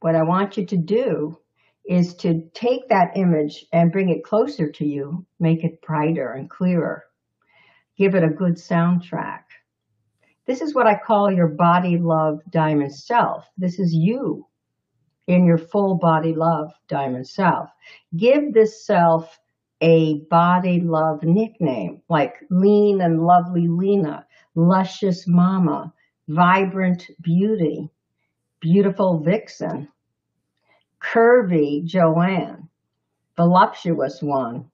what 0.01 0.15
I 0.15 0.23
want 0.23 0.57
you 0.57 0.65
to 0.65 0.77
do 0.77 1.37
is 1.85 2.15
to 2.15 2.49
take 2.53 2.89
that 2.89 3.15
image 3.15 3.65
and 3.71 3.91
bring 3.91 4.09
it 4.09 4.23
closer 4.23 4.69
to 4.71 4.85
you, 4.85 5.25
make 5.39 5.63
it 5.63 5.81
brighter 5.81 6.33
and 6.33 6.49
clearer. 6.49 7.05
Give 7.97 8.15
it 8.15 8.23
a 8.23 8.29
good 8.29 8.55
soundtrack. 8.55 9.43
This 10.47 10.61
is 10.61 10.75
what 10.75 10.87
I 10.87 10.99
call 10.99 11.31
your 11.31 11.47
body 11.47 11.97
love 11.97 12.41
diamond 12.49 12.93
self. 12.93 13.45
This 13.57 13.79
is 13.79 13.93
you 13.93 14.47
in 15.31 15.45
your 15.45 15.57
full 15.57 15.95
body 15.95 16.33
love 16.33 16.71
diamond 16.87 17.27
self. 17.27 17.69
Give 18.15 18.53
this 18.53 18.85
self 18.85 19.39
a 19.81 20.19
body 20.29 20.79
love 20.79 21.23
nickname 21.23 22.01
like 22.09 22.35
lean 22.49 23.01
and 23.01 23.25
lovely 23.25 23.67
Lena, 23.67 24.25
luscious 24.55 25.27
mama, 25.27 25.93
vibrant 26.27 27.09
beauty, 27.21 27.89
beautiful 28.59 29.19
vixen, 29.19 29.87
curvy 31.01 31.83
Joanne, 31.83 32.69
voluptuous 33.35 34.21
one, 34.21 34.69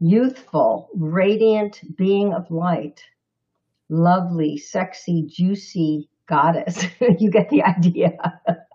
youthful, 0.00 0.88
radiant 0.94 1.80
being 1.96 2.32
of 2.32 2.50
light, 2.50 3.02
lovely, 3.88 4.56
sexy, 4.56 5.26
juicy 5.28 6.08
goddess. 6.28 6.84
you 7.18 7.30
get 7.30 7.48
the 7.50 7.62
idea. 7.62 8.12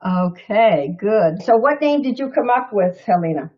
okay, 0.05 0.95
good. 0.99 1.41
So, 1.43 1.57
what 1.57 1.81
name 1.81 2.01
did 2.01 2.19
you 2.19 2.31
come 2.31 2.49
up 2.49 2.69
with, 2.73 2.99
Helena? 2.99 3.51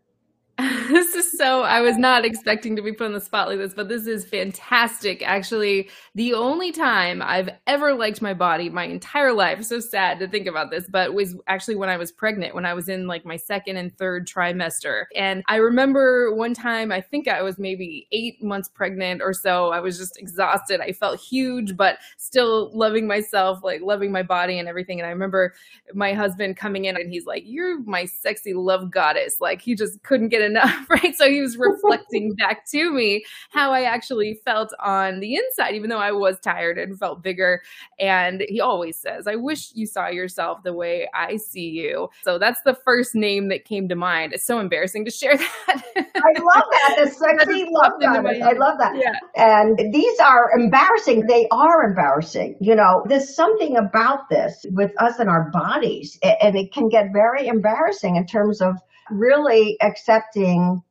this 0.88 1.14
is 1.14 1.36
so 1.36 1.62
I 1.64 1.82
was 1.82 1.98
not 1.98 2.24
expecting 2.24 2.76
to 2.76 2.82
be 2.82 2.92
put 2.92 3.04
on 3.04 3.12
the 3.12 3.20
spot 3.20 3.48
like 3.48 3.58
this, 3.58 3.74
but 3.74 3.90
this 3.90 4.06
is 4.06 4.24
fantastic. 4.24 5.22
Actually, 5.22 5.90
the 6.14 6.32
only 6.32 6.72
time 6.72 7.20
I've 7.20 7.50
ever 7.66 7.92
liked 7.92 8.22
my 8.22 8.32
body 8.32 8.70
my 8.70 8.84
entire 8.84 9.34
life, 9.34 9.62
so 9.64 9.80
sad 9.80 10.18
to 10.20 10.28
think 10.28 10.46
about 10.46 10.70
this, 10.70 10.86
but 10.88 11.12
was 11.12 11.36
actually 11.46 11.76
when 11.76 11.90
I 11.90 11.98
was 11.98 12.10
pregnant, 12.10 12.54
when 12.54 12.64
I 12.64 12.72
was 12.72 12.88
in 12.88 13.06
like 13.06 13.26
my 13.26 13.36
second 13.36 13.76
and 13.76 13.94
third 13.98 14.26
trimester. 14.26 15.04
And 15.14 15.42
I 15.46 15.56
remember 15.56 16.34
one 16.34 16.54
time, 16.54 16.90
I 16.90 17.02
think 17.02 17.28
I 17.28 17.42
was 17.42 17.58
maybe 17.58 18.08
eight 18.10 18.42
months 18.42 18.70
pregnant 18.70 19.20
or 19.20 19.34
so. 19.34 19.72
I 19.72 19.80
was 19.80 19.98
just 19.98 20.18
exhausted. 20.18 20.80
I 20.80 20.92
felt 20.92 21.20
huge, 21.20 21.76
but 21.76 21.98
still 22.16 22.70
loving 22.72 23.06
myself, 23.06 23.62
like 23.62 23.82
loving 23.82 24.10
my 24.10 24.22
body 24.22 24.58
and 24.58 24.68
everything. 24.68 25.00
And 25.00 25.06
I 25.06 25.10
remember 25.10 25.52
my 25.92 26.14
husband 26.14 26.56
coming 26.56 26.86
in 26.86 26.96
and 26.96 27.10
he's 27.10 27.26
like, 27.26 27.42
You're 27.44 27.82
my 27.82 28.06
sexy 28.06 28.54
love 28.54 28.90
goddess. 28.90 29.36
Like 29.38 29.60
he 29.60 29.74
just 29.74 30.02
couldn't 30.02 30.30
get 30.30 30.45
enough, 30.46 30.86
right? 30.90 31.14
So 31.16 31.28
he 31.28 31.40
was 31.40 31.58
reflecting 31.58 32.34
back 32.34 32.66
to 32.70 32.92
me 32.92 33.24
how 33.50 33.72
I 33.72 33.82
actually 33.82 34.38
felt 34.44 34.72
on 34.82 35.20
the 35.20 35.34
inside, 35.34 35.74
even 35.74 35.90
though 35.90 35.98
I 35.98 36.12
was 36.12 36.38
tired 36.40 36.78
and 36.78 36.98
felt 36.98 37.22
bigger. 37.22 37.62
And 37.98 38.42
he 38.48 38.60
always 38.60 38.96
says, 38.96 39.26
I 39.26 39.36
wish 39.36 39.72
you 39.74 39.86
saw 39.86 40.08
yourself 40.08 40.62
the 40.64 40.72
way 40.72 41.08
I 41.14 41.36
see 41.36 41.68
you. 41.68 42.08
So 42.22 42.38
that's 42.38 42.60
the 42.62 42.74
first 42.74 43.14
name 43.14 43.48
that 43.48 43.64
came 43.64 43.88
to 43.88 43.96
mind. 43.96 44.32
It's 44.32 44.46
so 44.46 44.58
embarrassing 44.58 45.04
to 45.04 45.10
share 45.10 45.36
that. 45.66 45.84
I 45.96 46.40
love 46.40 46.64
that. 46.70 46.96
The 47.04 47.10
sexy 47.10 47.66
love 47.70 47.92
that. 48.00 48.26
I 48.26 48.52
love 48.52 48.78
that. 48.78 48.96
Yeah. 48.96 49.12
And 49.36 49.92
these 49.92 50.18
are 50.20 50.50
embarrassing. 50.56 51.26
They 51.26 51.46
are 51.50 51.84
embarrassing. 51.84 52.56
You 52.60 52.74
know, 52.74 53.04
there's 53.06 53.34
something 53.34 53.76
about 53.76 54.28
this 54.30 54.64
with 54.70 54.90
us 55.00 55.18
and 55.18 55.28
our 55.28 55.50
bodies, 55.50 56.18
and 56.22 56.56
it 56.56 56.72
can 56.72 56.88
get 56.88 57.12
very 57.12 57.46
embarrassing 57.46 58.16
in 58.16 58.26
terms 58.26 58.60
of 58.60 58.76
really 59.10 59.76
accepting 59.80 60.82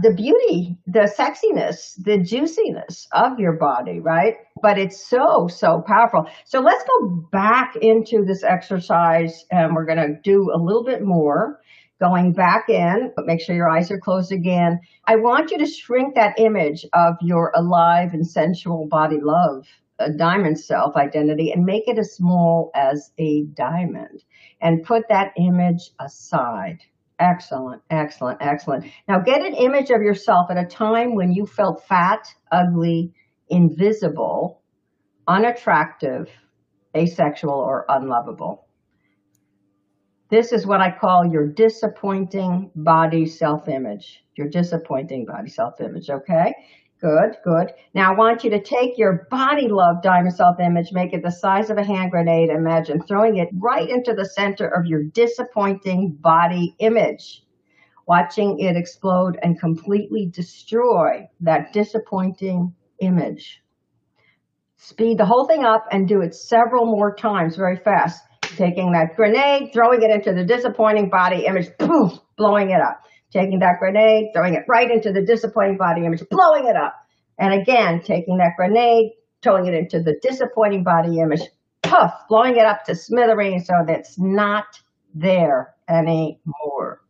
the 0.00 0.14
beauty, 0.14 0.78
the 0.86 1.00
sexiness, 1.00 2.02
the 2.02 2.16
juiciness 2.18 3.06
of 3.12 3.38
your 3.38 3.52
body, 3.52 4.00
right? 4.00 4.36
But 4.62 4.78
it's 4.78 5.06
so, 5.06 5.48
so 5.48 5.82
powerful. 5.86 6.26
So 6.46 6.60
let's 6.60 6.82
go 6.84 7.08
back 7.30 7.76
into 7.76 8.24
this 8.24 8.42
exercise 8.42 9.44
and 9.50 9.74
we're 9.74 9.84
going 9.84 9.98
to 9.98 10.18
do 10.22 10.50
a 10.54 10.58
little 10.58 10.84
bit 10.84 11.02
more. 11.02 11.60
Going 12.00 12.32
back 12.32 12.68
in, 12.68 13.12
but 13.14 13.26
make 13.26 13.40
sure 13.40 13.54
your 13.54 13.68
eyes 13.68 13.88
are 13.92 14.00
closed 14.00 14.32
again. 14.32 14.80
I 15.04 15.14
want 15.14 15.52
you 15.52 15.58
to 15.58 15.66
shrink 15.66 16.16
that 16.16 16.36
image 16.36 16.84
of 16.94 17.14
your 17.20 17.52
alive 17.54 18.12
and 18.12 18.26
sensual 18.26 18.88
body 18.88 19.20
love, 19.22 19.68
a 20.00 20.10
diamond 20.10 20.58
self 20.58 20.96
identity, 20.96 21.52
and 21.52 21.64
make 21.64 21.86
it 21.86 21.98
as 21.98 22.12
small 22.16 22.72
as 22.74 23.12
a 23.18 23.44
diamond 23.54 24.24
and 24.60 24.82
put 24.82 25.08
that 25.10 25.32
image 25.36 25.90
aside. 26.00 26.80
Excellent, 27.18 27.82
excellent, 27.90 28.38
excellent. 28.40 28.86
Now 29.08 29.20
get 29.20 29.44
an 29.44 29.54
image 29.54 29.90
of 29.90 30.02
yourself 30.02 30.50
at 30.50 30.58
a 30.58 30.66
time 30.66 31.14
when 31.14 31.32
you 31.32 31.46
felt 31.46 31.84
fat, 31.84 32.26
ugly, 32.50 33.12
invisible, 33.48 34.62
unattractive, 35.28 36.28
asexual, 36.96 37.54
or 37.54 37.84
unlovable. 37.88 38.66
This 40.30 40.52
is 40.52 40.66
what 40.66 40.80
I 40.80 40.90
call 40.90 41.26
your 41.26 41.46
disappointing 41.46 42.70
body 42.74 43.26
self 43.26 43.68
image. 43.68 44.24
Your 44.36 44.48
disappointing 44.48 45.26
body 45.26 45.50
self 45.50 45.80
image, 45.80 46.08
okay? 46.10 46.54
Good, 47.02 47.36
good. 47.42 47.72
Now 47.94 48.12
I 48.12 48.16
want 48.16 48.44
you 48.44 48.50
to 48.50 48.62
take 48.62 48.96
your 48.96 49.26
body 49.28 49.66
love 49.66 50.04
diamond 50.04 50.36
self 50.36 50.60
image, 50.60 50.92
make 50.92 51.12
it 51.12 51.24
the 51.24 51.32
size 51.32 51.68
of 51.68 51.76
a 51.76 51.82
hand 51.84 52.12
grenade. 52.12 52.48
Imagine 52.48 53.02
throwing 53.02 53.38
it 53.38 53.48
right 53.58 53.88
into 53.88 54.14
the 54.14 54.24
center 54.24 54.68
of 54.68 54.86
your 54.86 55.02
disappointing 55.02 56.16
body 56.20 56.76
image, 56.78 57.42
watching 58.06 58.60
it 58.60 58.76
explode 58.76 59.36
and 59.42 59.58
completely 59.58 60.30
destroy 60.32 61.28
that 61.40 61.72
disappointing 61.72 62.72
image. 63.00 63.60
Speed 64.76 65.18
the 65.18 65.26
whole 65.26 65.48
thing 65.48 65.64
up 65.64 65.86
and 65.90 66.06
do 66.06 66.20
it 66.20 66.36
several 66.36 66.86
more 66.86 67.16
times 67.16 67.56
very 67.56 67.78
fast. 67.78 68.22
Taking 68.42 68.92
that 68.92 69.16
grenade, 69.16 69.72
throwing 69.72 70.02
it 70.02 70.10
into 70.10 70.32
the 70.32 70.44
disappointing 70.44 71.10
body 71.10 71.46
image, 71.46 71.66
poof, 71.80 72.12
blowing 72.36 72.70
it 72.70 72.80
up 72.80 73.02
taking 73.32 73.58
that 73.60 73.78
grenade, 73.78 74.30
throwing 74.34 74.54
it 74.54 74.64
right 74.68 74.90
into 74.90 75.12
the 75.12 75.22
disappointing 75.22 75.78
body 75.78 76.04
image, 76.04 76.22
blowing 76.30 76.66
it 76.66 76.76
up. 76.76 76.94
And 77.38 77.54
again, 77.54 78.02
taking 78.02 78.36
that 78.38 78.56
grenade, 78.56 79.12
throwing 79.42 79.66
it 79.66 79.74
into 79.74 80.00
the 80.02 80.18
disappointing 80.22 80.84
body 80.84 81.18
image, 81.18 81.42
puff, 81.82 82.12
blowing 82.28 82.56
it 82.56 82.66
up 82.66 82.84
to 82.84 82.94
smithereens 82.94 83.66
so 83.66 83.74
that 83.86 84.00
it's 84.00 84.18
not 84.18 84.64
there 85.14 85.74
anymore. 85.88 87.02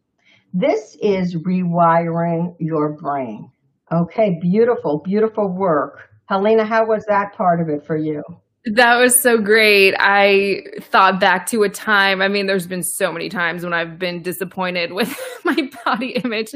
This 0.55 0.97
is 1.01 1.35
rewiring 1.37 2.55
your 2.59 2.93
brain. 2.93 3.51
Okay, 3.91 4.39
beautiful, 4.41 4.99
beautiful 5.05 5.49
work. 5.49 6.09
Helena, 6.27 6.65
how 6.65 6.87
was 6.87 7.05
that 7.09 7.35
part 7.35 7.61
of 7.61 7.69
it 7.69 7.85
for 7.85 7.97
you? 7.97 8.23
That 8.65 8.95
was 9.01 9.21
so 9.21 9.39
great. 9.39 9.93
I 9.99 10.63
thought 10.83 11.19
back 11.19 11.47
to 11.47 11.65
a 11.65 11.69
time. 11.69 12.23
I 12.23 12.29
mean, 12.29 12.47
there's 12.47 12.69
been 12.69 12.85
so 12.85 13.11
many 13.11 13.29
times 13.29 13.65
when 13.65 13.73
I've 13.73 13.99
been 13.99 14.23
disappointed 14.23 14.93
with 14.95 15.13
my 15.45 15.69
body 15.85 16.11
image. 16.11 16.53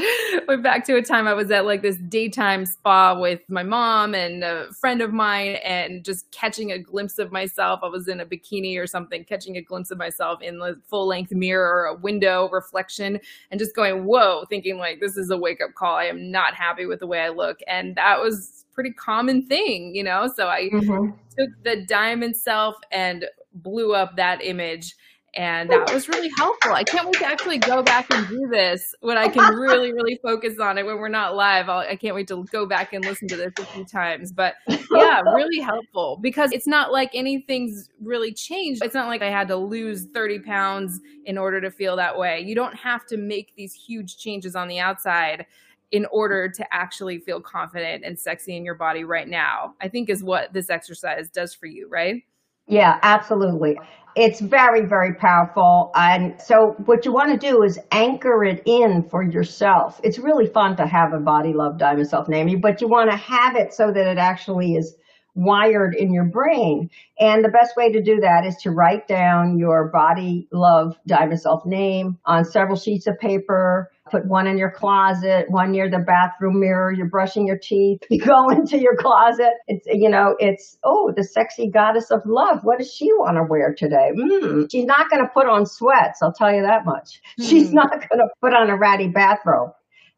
Went 0.47 0.63
back 0.63 0.85
to 0.87 0.95
a 0.95 1.03
time 1.03 1.27
I 1.27 1.35
was 1.35 1.51
at 1.51 1.67
like 1.67 1.83
this 1.83 1.97
daytime 1.97 2.65
spa 2.65 3.19
with 3.19 3.41
my 3.49 3.65
mom 3.65 4.15
and 4.15 4.45
a 4.45 4.73
friend 4.81 5.03
of 5.03 5.13
mine, 5.13 5.57
and 5.65 6.05
just 6.05 6.31
catching 6.31 6.71
a 6.71 6.79
glimpse 6.79 7.19
of 7.19 7.33
myself. 7.33 7.81
I 7.83 7.89
was 7.89 8.07
in 8.07 8.21
a 8.21 8.27
bikini 8.27 8.79
or 8.79 8.87
something, 8.87 9.25
catching 9.25 9.57
a 9.57 9.63
glimpse 9.63 9.91
of 9.91 9.99
myself 9.99 10.41
in 10.43 10.61
the 10.61 10.81
full 10.89 11.09
length 11.09 11.33
mirror 11.33 11.69
or 11.69 11.87
a 11.87 11.95
window 11.97 12.49
reflection, 12.51 13.19
and 13.51 13.59
just 13.59 13.75
going, 13.75 14.05
whoa, 14.05 14.45
thinking 14.49 14.79
like, 14.79 15.01
this 15.01 15.17
is 15.17 15.31
a 15.31 15.37
wake 15.37 15.61
up 15.61 15.75
call. 15.75 15.97
I 15.97 16.05
am 16.05 16.31
not 16.31 16.55
happy 16.55 16.87
with 16.87 17.01
the 17.01 17.09
way 17.09 17.19
I 17.19 17.31
look. 17.31 17.59
And 17.67 17.97
that 17.97 18.21
was 18.21 18.66
pretty 18.77 18.93
common 18.93 19.45
thing, 19.47 19.95
you 19.95 20.05
know? 20.05 20.31
So 20.37 20.47
I 20.47 20.69
mm-hmm. 20.73 21.11
took 21.37 21.51
the 21.65 21.85
diamond 21.89 22.37
self 22.37 22.77
and 22.93 23.25
blew 23.53 23.95
up 23.95 24.17
that 24.17 24.45
image. 24.45 24.95
And 25.35 25.69
that 25.69 25.93
was 25.93 26.09
really 26.09 26.31
helpful. 26.39 26.73
I 26.73 26.83
can't 26.83 27.05
wait 27.05 27.17
to 27.17 27.27
actually 27.27 27.59
go 27.59 27.83
back 27.83 28.07
and 28.11 28.27
do 28.27 28.49
this 28.51 28.95
when 29.01 29.19
I 29.19 29.29
can 29.29 29.55
really, 29.55 29.93
really 29.93 30.19
focus 30.23 30.59
on 30.59 30.79
it 30.79 30.87
when 30.87 30.97
we're 30.97 31.09
not 31.09 31.37
live. 31.37 31.69
I'll, 31.69 31.81
I 31.81 31.97
can 31.97 32.09
not 32.09 32.15
wait 32.15 32.29
to 32.29 32.45
go 32.45 32.65
back 32.65 32.95
and 32.95 33.05
listen 33.05 33.29
to 33.29 33.37
this 33.37 33.53
a 33.59 33.67
few 33.67 33.85
times. 33.85 34.33
But 34.33 34.55
yeah, 34.91 35.21
really 35.35 35.61
helpful 35.61 36.19
because 36.23 36.53
it's 36.53 36.67
not 36.67 36.91
like 36.91 37.11
anything's 37.13 37.91
really 38.01 38.33
changed. 38.33 38.83
It's 38.83 38.95
not 38.95 39.09
like 39.09 39.21
I 39.21 39.31
had 39.31 39.49
to 39.49 39.57
lose 39.57 40.07
30 40.07 40.39
pounds 40.39 41.01
in 41.27 41.37
order 41.37 41.61
to 41.61 41.71
feel 41.71 41.97
that 41.97 42.17
way. 42.17 42.41
You 42.41 42.55
don't 42.55 42.75
have 42.75 43.05
to 43.09 43.19
make 43.19 43.53
these 43.57 43.75
huge 43.75 44.17
changes 44.17 44.57
on 44.57 44.69
the 44.69 44.79
outside 44.79 45.45
in 45.93 46.07
order 46.11 46.49
to 46.49 46.75
actually 46.75 47.19
feel 47.19 47.41
confident 47.41 48.05
and 48.05 48.19
sexy 48.19 48.57
in 48.57 48.65
your 48.65 48.75
body 48.75 49.05
right 49.05 49.29
now, 49.29 49.75
I 49.81 49.89
think 49.89 50.11
is 50.11 50.23
what 50.23 50.53
this 50.53 50.71
exercise 50.71 51.31
does 51.31 51.55
for 51.55 51.67
you, 51.67 51.89
right? 51.89 52.23
Yeah, 52.67 52.99
absolutely. 53.03 53.79
It's 54.17 54.41
very, 54.41 54.87
very 54.87 55.15
powerful. 55.15 55.93
And 55.95 56.41
so, 56.41 56.75
what 56.87 57.05
you 57.05 57.13
want 57.13 57.39
to 57.39 57.39
do 57.39 57.63
is 57.63 57.79
anchor 57.93 58.45
it 58.45 58.63
in 58.65 59.05
for 59.05 59.23
yourself. 59.23 60.01
It's 60.03 60.19
really 60.19 60.47
fun 60.47 60.77
to 60.77 60.87
have 60.87 61.13
a 61.13 61.21
body 61.21 61.53
love 61.53 61.79
diamond 61.79 62.09
self 62.09 62.29
naming, 62.29 62.61
but 62.61 62.81
you 62.81 62.89
want 62.89 63.11
to 63.11 63.17
have 63.17 63.57
it 63.57 63.75
so 63.75 63.93
that 63.93 64.07
it 64.07 64.19
actually 64.19 64.75
is 64.75 64.97
wired 65.37 65.95
in 65.95 66.13
your 66.13 66.25
brain. 66.25 66.91
And 67.21 67.45
the 67.45 67.51
best 67.51 67.77
way 67.77 67.93
to 67.93 68.03
do 68.03 68.21
that 68.21 68.47
is 68.47 68.57
to 68.63 68.71
write 68.71 69.07
down 69.07 69.59
your 69.59 69.89
body 69.89 70.49
love 70.51 70.99
diamond 71.07 71.41
self 71.41 71.65
name 71.67 72.19
on 72.25 72.45
several 72.45 72.77
sheets 72.77 73.07
of 73.07 73.19
paper 73.19 73.93
put 74.11 74.27
one 74.27 74.47
in 74.47 74.57
your 74.57 74.71
closet, 74.71 75.47
one 75.51 75.73
near 75.73 75.91
the 75.91 75.99
bathroom 75.99 76.61
mirror. 76.61 76.93
You're 76.93 77.09
brushing 77.09 77.47
your 77.47 77.59
teeth. 77.59 78.01
You 78.17 78.25
go 78.25 78.49
into 78.51 78.79
your 78.79 78.97
closet. 78.97 79.53
It's, 79.67 79.87
you 79.87 80.09
know, 80.09 80.37
it's, 80.39 80.79
oh, 80.85 81.13
the 81.15 81.23
sexy 81.23 81.69
goddess 81.69 82.11
of 82.11 82.21
love. 82.25 82.61
What 82.63 82.79
does 82.79 82.93
she 82.93 83.13
want 83.13 83.37
to 83.37 83.43
wear 83.43 83.75
today? 83.75 84.11
Mm, 84.17 84.71
she's 84.71 84.87
not 84.87 85.11
going 85.11 85.23
to 85.23 85.29
put 85.29 85.47
on 85.47 85.67
sweats. 85.67 86.23
I'll 86.23 86.33
tell 86.33 86.55
you 86.55 86.63
that 86.63 86.87
much. 86.87 87.21
Mm. 87.39 87.49
She's 87.49 87.73
not 87.73 87.91
going 87.91 88.19
to 88.19 88.29
put 88.41 88.55
on 88.55 88.71
a 88.71 88.77
ratty 88.77 89.09
bathrobe. 89.09 89.71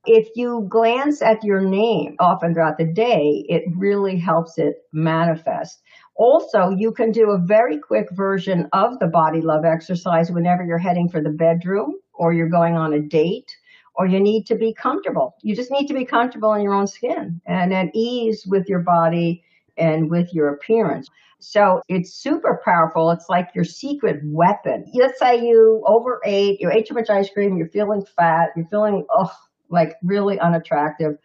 If 0.07 0.29
you 0.37 0.67
glance 0.71 1.21
at 1.23 1.43
your 1.43 1.61
name 1.61 2.15
often 2.21 2.55
throughout 2.55 2.79
the 2.79 2.87
day, 2.87 3.45
it 3.49 3.65
really 3.77 4.17
helps 4.17 4.59
it 4.59 4.77
manifest. 4.93 5.83
Also, 6.15 6.71
you 6.71 6.93
can 6.93 7.11
do 7.11 7.31
a 7.31 7.39
very 7.39 7.79
quick 7.79 8.07
version 8.13 8.69
of 8.73 8.99
the 9.01 9.09
body 9.09 9.41
love 9.41 9.65
exercise 9.65 10.31
whenever 10.31 10.65
you're 10.65 10.79
heading 10.79 11.09
for 11.09 11.21
the 11.21 11.31
bedroom 11.31 11.95
or 12.15 12.33
you're 12.33 12.49
going 12.49 12.77
on 12.77 12.93
a 12.93 13.01
date 13.01 13.57
or 13.99 14.07
you 14.07 14.21
need 14.21 14.47
to 14.47 14.55
be 14.55 14.73
comfortable. 14.73 15.35
You 15.43 15.57
just 15.57 15.73
need 15.73 15.89
to 15.89 15.95
be 15.95 16.05
comfortable 16.05 16.55
in 16.55 16.63
your 16.63 16.73
own 16.73 16.87
skin 16.87 17.41
and 17.47 17.75
at 17.75 17.89
ease 17.95 18.47
with 18.47 18.69
your 18.69 18.79
body 18.79 19.43
and 19.77 20.09
with 20.09 20.33
your 20.33 20.55
appearance. 20.55 21.09
So 21.41 21.83
it's 21.89 22.15
super 22.15 22.61
powerful. 22.65 23.11
It's 23.11 23.29
like 23.29 23.49
your 23.55 23.65
secret 23.65 24.21
weapon. 24.25 24.85
Let's 24.95 25.19
say 25.19 25.45
you 25.45 25.83
overate, 25.87 26.61
you 26.61 26.71
ate 26.71 26.87
too 26.87 26.95
much 26.95 27.11
ice 27.11 27.29
cream, 27.29 27.57
you're 27.57 27.69
feeling 27.69 28.05
fat, 28.17 28.51
you're 28.57 28.67
feeling, 28.67 29.05
oh, 29.15 29.33
like 29.69 29.97
really 30.03 30.39
unattractive. 30.39 31.19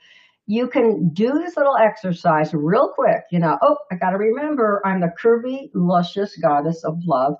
You 0.47 0.67
can 0.67 1.09
do 1.13 1.31
this 1.33 1.55
little 1.55 1.77
exercise 1.77 2.53
real 2.53 2.91
quick. 2.93 3.21
You 3.31 3.39
know, 3.39 3.57
oh, 3.61 3.77
I 3.91 3.95
got 3.95 4.11
to 4.11 4.17
remember 4.17 4.81
I'm 4.83 4.99
the 4.99 5.13
curvy, 5.21 5.69
luscious 5.73 6.35
goddess 6.37 6.83
of 6.83 6.99
love, 7.05 7.35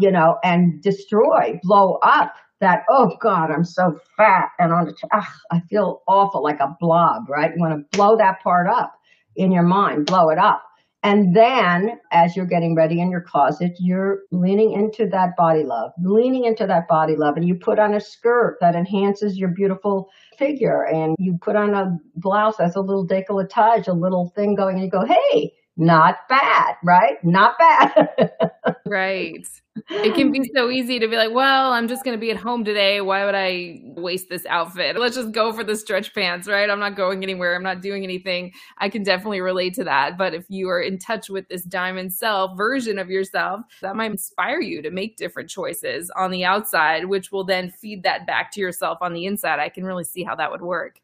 you 0.00 0.10
know, 0.10 0.38
and 0.44 0.80
destroy, 0.80 1.60
blow 1.62 1.98
up 2.02 2.34
that, 2.60 2.84
oh 2.88 3.12
God, 3.20 3.50
I'm 3.50 3.64
so 3.64 3.98
fat 4.16 4.48
and 4.58 4.72
on 4.72 4.86
the, 4.86 4.94
ugh, 5.12 5.24
I 5.50 5.60
feel 5.68 6.02
awful 6.08 6.42
like 6.42 6.60
a 6.60 6.74
blob, 6.80 7.28
right? 7.28 7.52
You 7.54 7.60
want 7.60 7.74
to 7.90 7.96
blow 7.96 8.16
that 8.16 8.42
part 8.42 8.68
up 8.68 8.94
in 9.36 9.52
your 9.52 9.62
mind, 9.62 10.06
blow 10.06 10.30
it 10.30 10.38
up. 10.38 10.62
And 11.02 11.36
then 11.36 12.00
as 12.10 12.34
you're 12.34 12.46
getting 12.46 12.74
ready 12.74 13.00
in 13.00 13.10
your 13.10 13.20
closet, 13.20 13.76
you're 13.78 14.22
leaning 14.32 14.72
into 14.72 15.06
that 15.10 15.36
body 15.36 15.62
love, 15.62 15.92
leaning 16.02 16.44
into 16.44 16.66
that 16.66 16.88
body 16.88 17.14
love. 17.14 17.36
And 17.36 17.46
you 17.46 17.54
put 17.54 17.78
on 17.78 17.94
a 17.94 18.00
skirt 18.00 18.56
that 18.60 18.74
enhances 18.74 19.38
your 19.38 19.50
beautiful 19.50 20.08
figure. 20.36 20.82
And 20.84 21.14
you 21.20 21.38
put 21.40 21.54
on 21.54 21.74
a 21.74 21.96
blouse 22.16 22.56
that's 22.56 22.74
a 22.74 22.80
little 22.80 23.06
decolletage, 23.06 23.86
a 23.86 23.92
little 23.92 24.32
thing 24.34 24.56
going, 24.56 24.76
and 24.76 24.84
you 24.84 24.90
go, 24.90 25.04
hey, 25.04 25.52
not 25.76 26.28
bad, 26.28 26.76
right? 26.82 27.22
Not 27.22 27.58
bad. 27.58 28.32
right. 28.86 29.46
It 29.90 30.14
can 30.14 30.32
be 30.32 30.50
so 30.54 30.70
easy 30.70 30.98
to 30.98 31.06
be 31.06 31.16
like, 31.16 31.32
well, 31.32 31.72
I'm 31.72 31.86
just 31.86 32.02
going 32.02 32.16
to 32.16 32.20
be 32.20 32.30
at 32.30 32.38
home 32.38 32.64
today. 32.64 33.02
Why 33.02 33.26
would 33.26 33.34
I 33.34 33.82
waste 33.84 34.30
this 34.30 34.46
outfit? 34.46 34.98
Let's 34.98 35.16
just 35.16 35.32
go 35.32 35.52
for 35.52 35.64
the 35.64 35.76
stretch 35.76 36.14
pants, 36.14 36.48
right? 36.48 36.70
I'm 36.70 36.80
not 36.80 36.96
going 36.96 37.22
anywhere. 37.22 37.54
I'm 37.54 37.62
not 37.62 37.82
doing 37.82 38.02
anything. 38.02 38.52
I 38.78 38.88
can 38.88 39.02
definitely 39.02 39.42
relate 39.42 39.74
to 39.74 39.84
that. 39.84 40.16
But 40.16 40.32
if 40.32 40.46
you 40.48 40.70
are 40.70 40.80
in 40.80 40.98
touch 40.98 41.28
with 41.28 41.46
this 41.48 41.62
diamond 41.62 42.12
self 42.12 42.56
version 42.56 42.98
of 42.98 43.10
yourself, 43.10 43.60
that 43.82 43.96
might 43.96 44.12
inspire 44.12 44.60
you 44.60 44.80
to 44.80 44.90
make 44.90 45.18
different 45.18 45.50
choices 45.50 46.10
on 46.16 46.30
the 46.30 46.44
outside, 46.44 47.04
which 47.04 47.30
will 47.30 47.44
then 47.44 47.70
feed 47.70 48.02
that 48.02 48.26
back 48.26 48.50
to 48.52 48.60
yourself 48.60 48.98
on 49.02 49.12
the 49.12 49.26
inside. 49.26 49.58
I 49.58 49.68
can 49.68 49.84
really 49.84 50.04
see 50.04 50.24
how 50.24 50.34
that 50.36 50.50
would 50.50 50.62
work. 50.62 51.00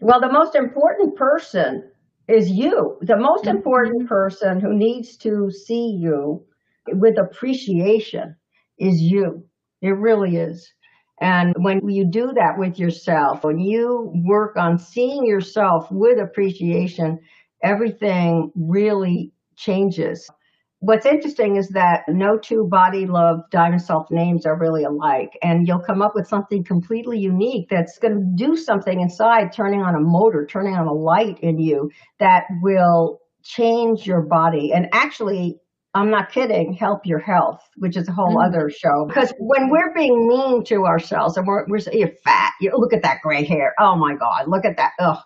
Well, 0.00 0.20
the 0.20 0.32
most 0.32 0.56
important 0.56 1.16
person 1.16 1.90
is 2.28 2.50
you. 2.50 2.98
The 3.02 3.16
most 3.16 3.44
mm-hmm. 3.44 3.56
important 3.56 4.08
person 4.08 4.60
who 4.60 4.74
needs 4.74 5.16
to 5.18 5.50
see 5.50 5.96
you 6.00 6.44
with 6.88 7.18
appreciation 7.18 8.36
is 8.78 9.00
you. 9.00 9.44
It 9.82 9.90
really 9.90 10.36
is. 10.36 10.72
And 11.20 11.54
when 11.58 11.88
you 11.88 12.04
do 12.10 12.32
that 12.34 12.58
with 12.58 12.78
yourself, 12.78 13.42
when 13.42 13.58
you 13.58 14.12
work 14.26 14.56
on 14.56 14.78
seeing 14.78 15.24
yourself 15.24 15.90
with 15.90 16.18
appreciation, 16.18 17.18
everything 17.62 18.52
really 18.54 19.32
changes. 19.56 20.28
What's 20.80 21.06
interesting 21.06 21.56
is 21.56 21.68
that 21.70 22.02
no 22.06 22.38
two 22.38 22.68
body 22.70 23.06
love 23.06 23.40
diamond 23.50 23.82
self 23.82 24.10
names 24.10 24.44
are 24.44 24.58
really 24.58 24.84
alike. 24.84 25.30
And 25.42 25.66
you'll 25.66 25.80
come 25.80 26.02
up 26.02 26.12
with 26.14 26.28
something 26.28 26.64
completely 26.64 27.18
unique 27.18 27.68
that's 27.70 27.98
going 27.98 28.14
to 28.14 28.44
do 28.44 28.56
something 28.56 29.00
inside, 29.00 29.52
turning 29.52 29.80
on 29.80 29.94
a 29.94 30.00
motor, 30.00 30.46
turning 30.46 30.74
on 30.74 30.86
a 30.86 30.92
light 30.92 31.38
in 31.40 31.58
you 31.58 31.90
that 32.20 32.44
will 32.60 33.20
change 33.42 34.06
your 34.06 34.20
body. 34.22 34.72
And 34.72 34.88
actually, 34.92 35.58
I'm 35.94 36.10
not 36.10 36.30
kidding, 36.30 36.74
help 36.74 37.06
your 37.06 37.20
health, 37.20 37.62
which 37.76 37.96
is 37.96 38.06
a 38.06 38.12
whole 38.12 38.36
mm-hmm. 38.36 38.54
other 38.54 38.68
show. 38.68 39.06
Because 39.08 39.32
when 39.38 39.70
we're 39.70 39.94
being 39.94 40.28
mean 40.28 40.62
to 40.64 40.84
ourselves 40.84 41.38
and 41.38 41.46
we're, 41.46 41.64
we're 41.68 41.78
saying, 41.78 41.98
you're 41.98 42.12
fat, 42.22 42.52
you 42.60 42.70
look 42.74 42.92
at 42.92 43.02
that 43.02 43.22
gray 43.22 43.46
hair. 43.46 43.72
Oh 43.80 43.96
my 43.96 44.14
God, 44.14 44.46
look 44.46 44.66
at 44.66 44.76
that. 44.76 44.92
Ugh. 45.00 45.18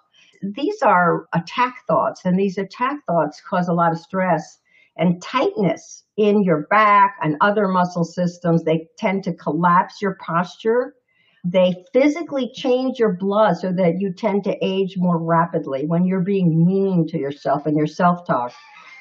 These 0.55 0.81
are 0.83 1.27
attack 1.35 1.75
thoughts, 1.87 2.23
and 2.25 2.39
these 2.39 2.57
attack 2.57 2.97
thoughts 3.07 3.43
cause 3.47 3.69
a 3.69 3.75
lot 3.75 3.93
of 3.93 3.99
stress 3.99 4.60
and 5.01 5.21
tightness 5.23 6.05
in 6.17 6.45
your 6.45 6.67
back 6.71 7.17
and 7.23 7.37
other 7.41 7.67
muscle 7.67 8.05
systems. 8.05 8.63
They 8.63 8.87
tend 8.99 9.25
to 9.25 9.33
collapse 9.33 10.01
your 10.01 10.17
posture. 10.25 10.95
They 11.43 11.75
physically 11.95 12.53
change 12.55 12.99
your 12.99 13.15
blood 13.15 13.57
so 13.57 13.73
that 13.73 13.95
you 13.99 14.13
tend 14.13 14.45
to 14.45 14.57
age 14.63 14.97
more 14.99 15.19
rapidly 15.19 15.87
when 15.87 16.05
you're 16.05 16.21
being 16.21 16.67
mean 16.67 17.07
to 17.09 17.19
yourself 17.19 17.65
and 17.65 17.77
your 17.77 17.87
self 17.87 18.27
talk. 18.27 18.53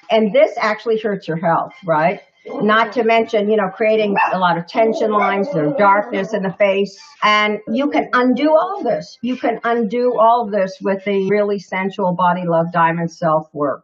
And 0.10 0.34
this 0.34 0.52
actually 0.58 1.00
hurts 1.00 1.28
your 1.28 1.38
health, 1.38 1.74
right? 1.86 2.22
Not 2.48 2.94
to 2.94 3.04
mention, 3.04 3.50
you 3.50 3.58
know, 3.58 3.70
creating 3.70 4.16
a 4.32 4.40
lot 4.40 4.58
of 4.58 4.66
tension 4.66 5.12
lines, 5.12 5.52
there's 5.54 5.76
darkness 5.76 6.34
in 6.34 6.42
the 6.42 6.54
face. 6.54 6.98
And 7.22 7.60
you 7.68 7.90
can 7.90 8.10
undo 8.14 8.50
all 8.52 8.82
this. 8.82 9.18
You 9.22 9.36
can 9.36 9.60
undo 9.66 10.18
all 10.18 10.46
of 10.46 10.52
this 10.52 10.78
with 10.82 11.04
the 11.04 11.30
really 11.30 11.60
sensual 11.60 12.14
body 12.16 12.46
love 12.48 12.72
diamond 12.72 13.12
self 13.12 13.54
work. 13.54 13.84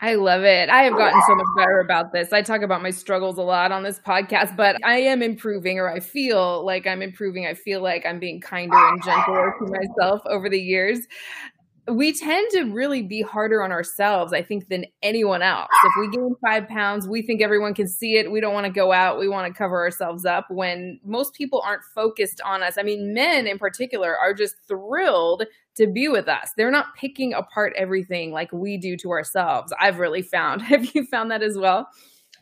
I 0.00 0.16
love 0.16 0.42
it. 0.42 0.68
I 0.68 0.82
have 0.82 0.96
gotten 0.96 1.20
so 1.26 1.34
much 1.36 1.46
better 1.56 1.78
about 1.78 2.12
this. 2.12 2.32
I 2.32 2.42
talk 2.42 2.62
about 2.62 2.82
my 2.82 2.90
struggles 2.90 3.38
a 3.38 3.42
lot 3.42 3.70
on 3.70 3.84
this 3.84 4.00
podcast, 4.00 4.56
but 4.56 4.76
I 4.84 4.98
am 4.98 5.22
improving, 5.22 5.78
or 5.78 5.88
I 5.88 6.00
feel 6.00 6.64
like 6.66 6.86
I'm 6.86 7.00
improving. 7.00 7.46
I 7.46 7.54
feel 7.54 7.80
like 7.80 8.04
I'm 8.04 8.18
being 8.18 8.40
kinder 8.40 8.76
and 8.76 9.02
gentler 9.04 9.54
to 9.58 9.66
myself 9.66 10.20
over 10.26 10.48
the 10.48 10.60
years. 10.60 11.06
we 11.88 12.12
tend 12.12 12.48
to 12.52 12.64
really 12.72 13.02
be 13.02 13.20
harder 13.22 13.62
on 13.62 13.70
ourselves, 13.70 14.32
I 14.32 14.42
think, 14.42 14.68
than 14.68 14.86
anyone 15.02 15.42
else. 15.42 15.68
If 15.84 15.92
we 16.00 16.16
gain 16.16 16.34
five 16.40 16.66
pounds, 16.66 17.06
we 17.06 17.20
think 17.20 17.42
everyone 17.42 17.74
can 17.74 17.86
see 17.88 18.16
it. 18.16 18.32
We 18.32 18.40
don't 18.40 18.54
want 18.54 18.66
to 18.66 18.72
go 18.72 18.92
out. 18.92 19.18
We 19.18 19.28
want 19.28 19.52
to 19.52 19.56
cover 19.56 19.76
ourselves 19.76 20.24
up 20.24 20.46
when 20.50 20.98
most 21.04 21.34
people 21.34 21.62
aren't 21.64 21.82
focused 21.94 22.40
on 22.42 22.62
us. 22.62 22.78
I 22.78 22.82
mean, 22.84 23.12
men 23.12 23.46
in 23.46 23.58
particular 23.58 24.16
are 24.16 24.32
just 24.32 24.56
thrilled 24.66 25.44
to 25.76 25.86
be 25.86 26.08
with 26.08 26.28
us. 26.28 26.50
They're 26.56 26.70
not 26.70 26.94
picking 26.96 27.32
apart 27.32 27.72
everything 27.76 28.32
like 28.32 28.52
we 28.52 28.78
do 28.78 28.96
to 28.98 29.10
ourselves. 29.10 29.72
I've 29.80 29.98
really 29.98 30.22
found. 30.22 30.62
Have 30.74 30.94
you 30.94 31.06
found 31.06 31.30
that 31.30 31.42
as 31.42 31.56
well? 31.56 31.88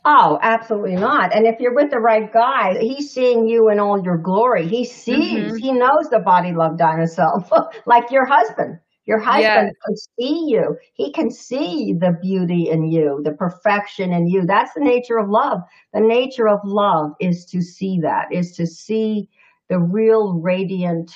Oh, 0.04 0.38
absolutely 0.42 0.96
not. 0.96 1.34
And 1.34 1.46
if 1.46 1.60
you're 1.60 1.74
with 1.74 1.90
the 1.90 2.00
right 2.00 2.32
guy, 2.32 2.76
he's 2.80 3.12
seeing 3.12 3.46
you 3.46 3.70
in 3.70 3.78
all 3.78 4.02
your 4.02 4.18
glory. 4.18 4.66
He 4.66 4.84
sees, 4.84 5.52
mm-hmm. 5.52 5.56
he 5.56 5.72
knows 5.72 6.10
the 6.10 6.18
body 6.18 6.52
love 6.52 6.80
self, 7.08 7.50
like 7.86 8.10
your 8.10 8.26
husband. 8.26 8.78
Your 9.04 9.18
husband 9.18 9.72
yes. 9.72 9.74
can 9.84 9.96
see 9.96 10.44
you. 10.48 10.76
He 10.94 11.12
can 11.12 11.30
see 11.30 11.92
the 11.92 12.16
beauty 12.22 12.68
in 12.70 12.84
you, 12.84 13.20
the 13.24 13.32
perfection 13.32 14.12
in 14.12 14.28
you. 14.28 14.44
That's 14.46 14.72
the 14.74 14.80
nature 14.80 15.18
of 15.18 15.28
love. 15.28 15.60
The 15.92 16.00
nature 16.00 16.48
of 16.48 16.60
love 16.64 17.10
is 17.20 17.44
to 17.46 17.62
see 17.62 17.98
that, 18.02 18.26
is 18.30 18.52
to 18.56 18.66
see 18.66 19.28
the 19.68 19.80
real 19.80 20.34
radiant, 20.34 21.12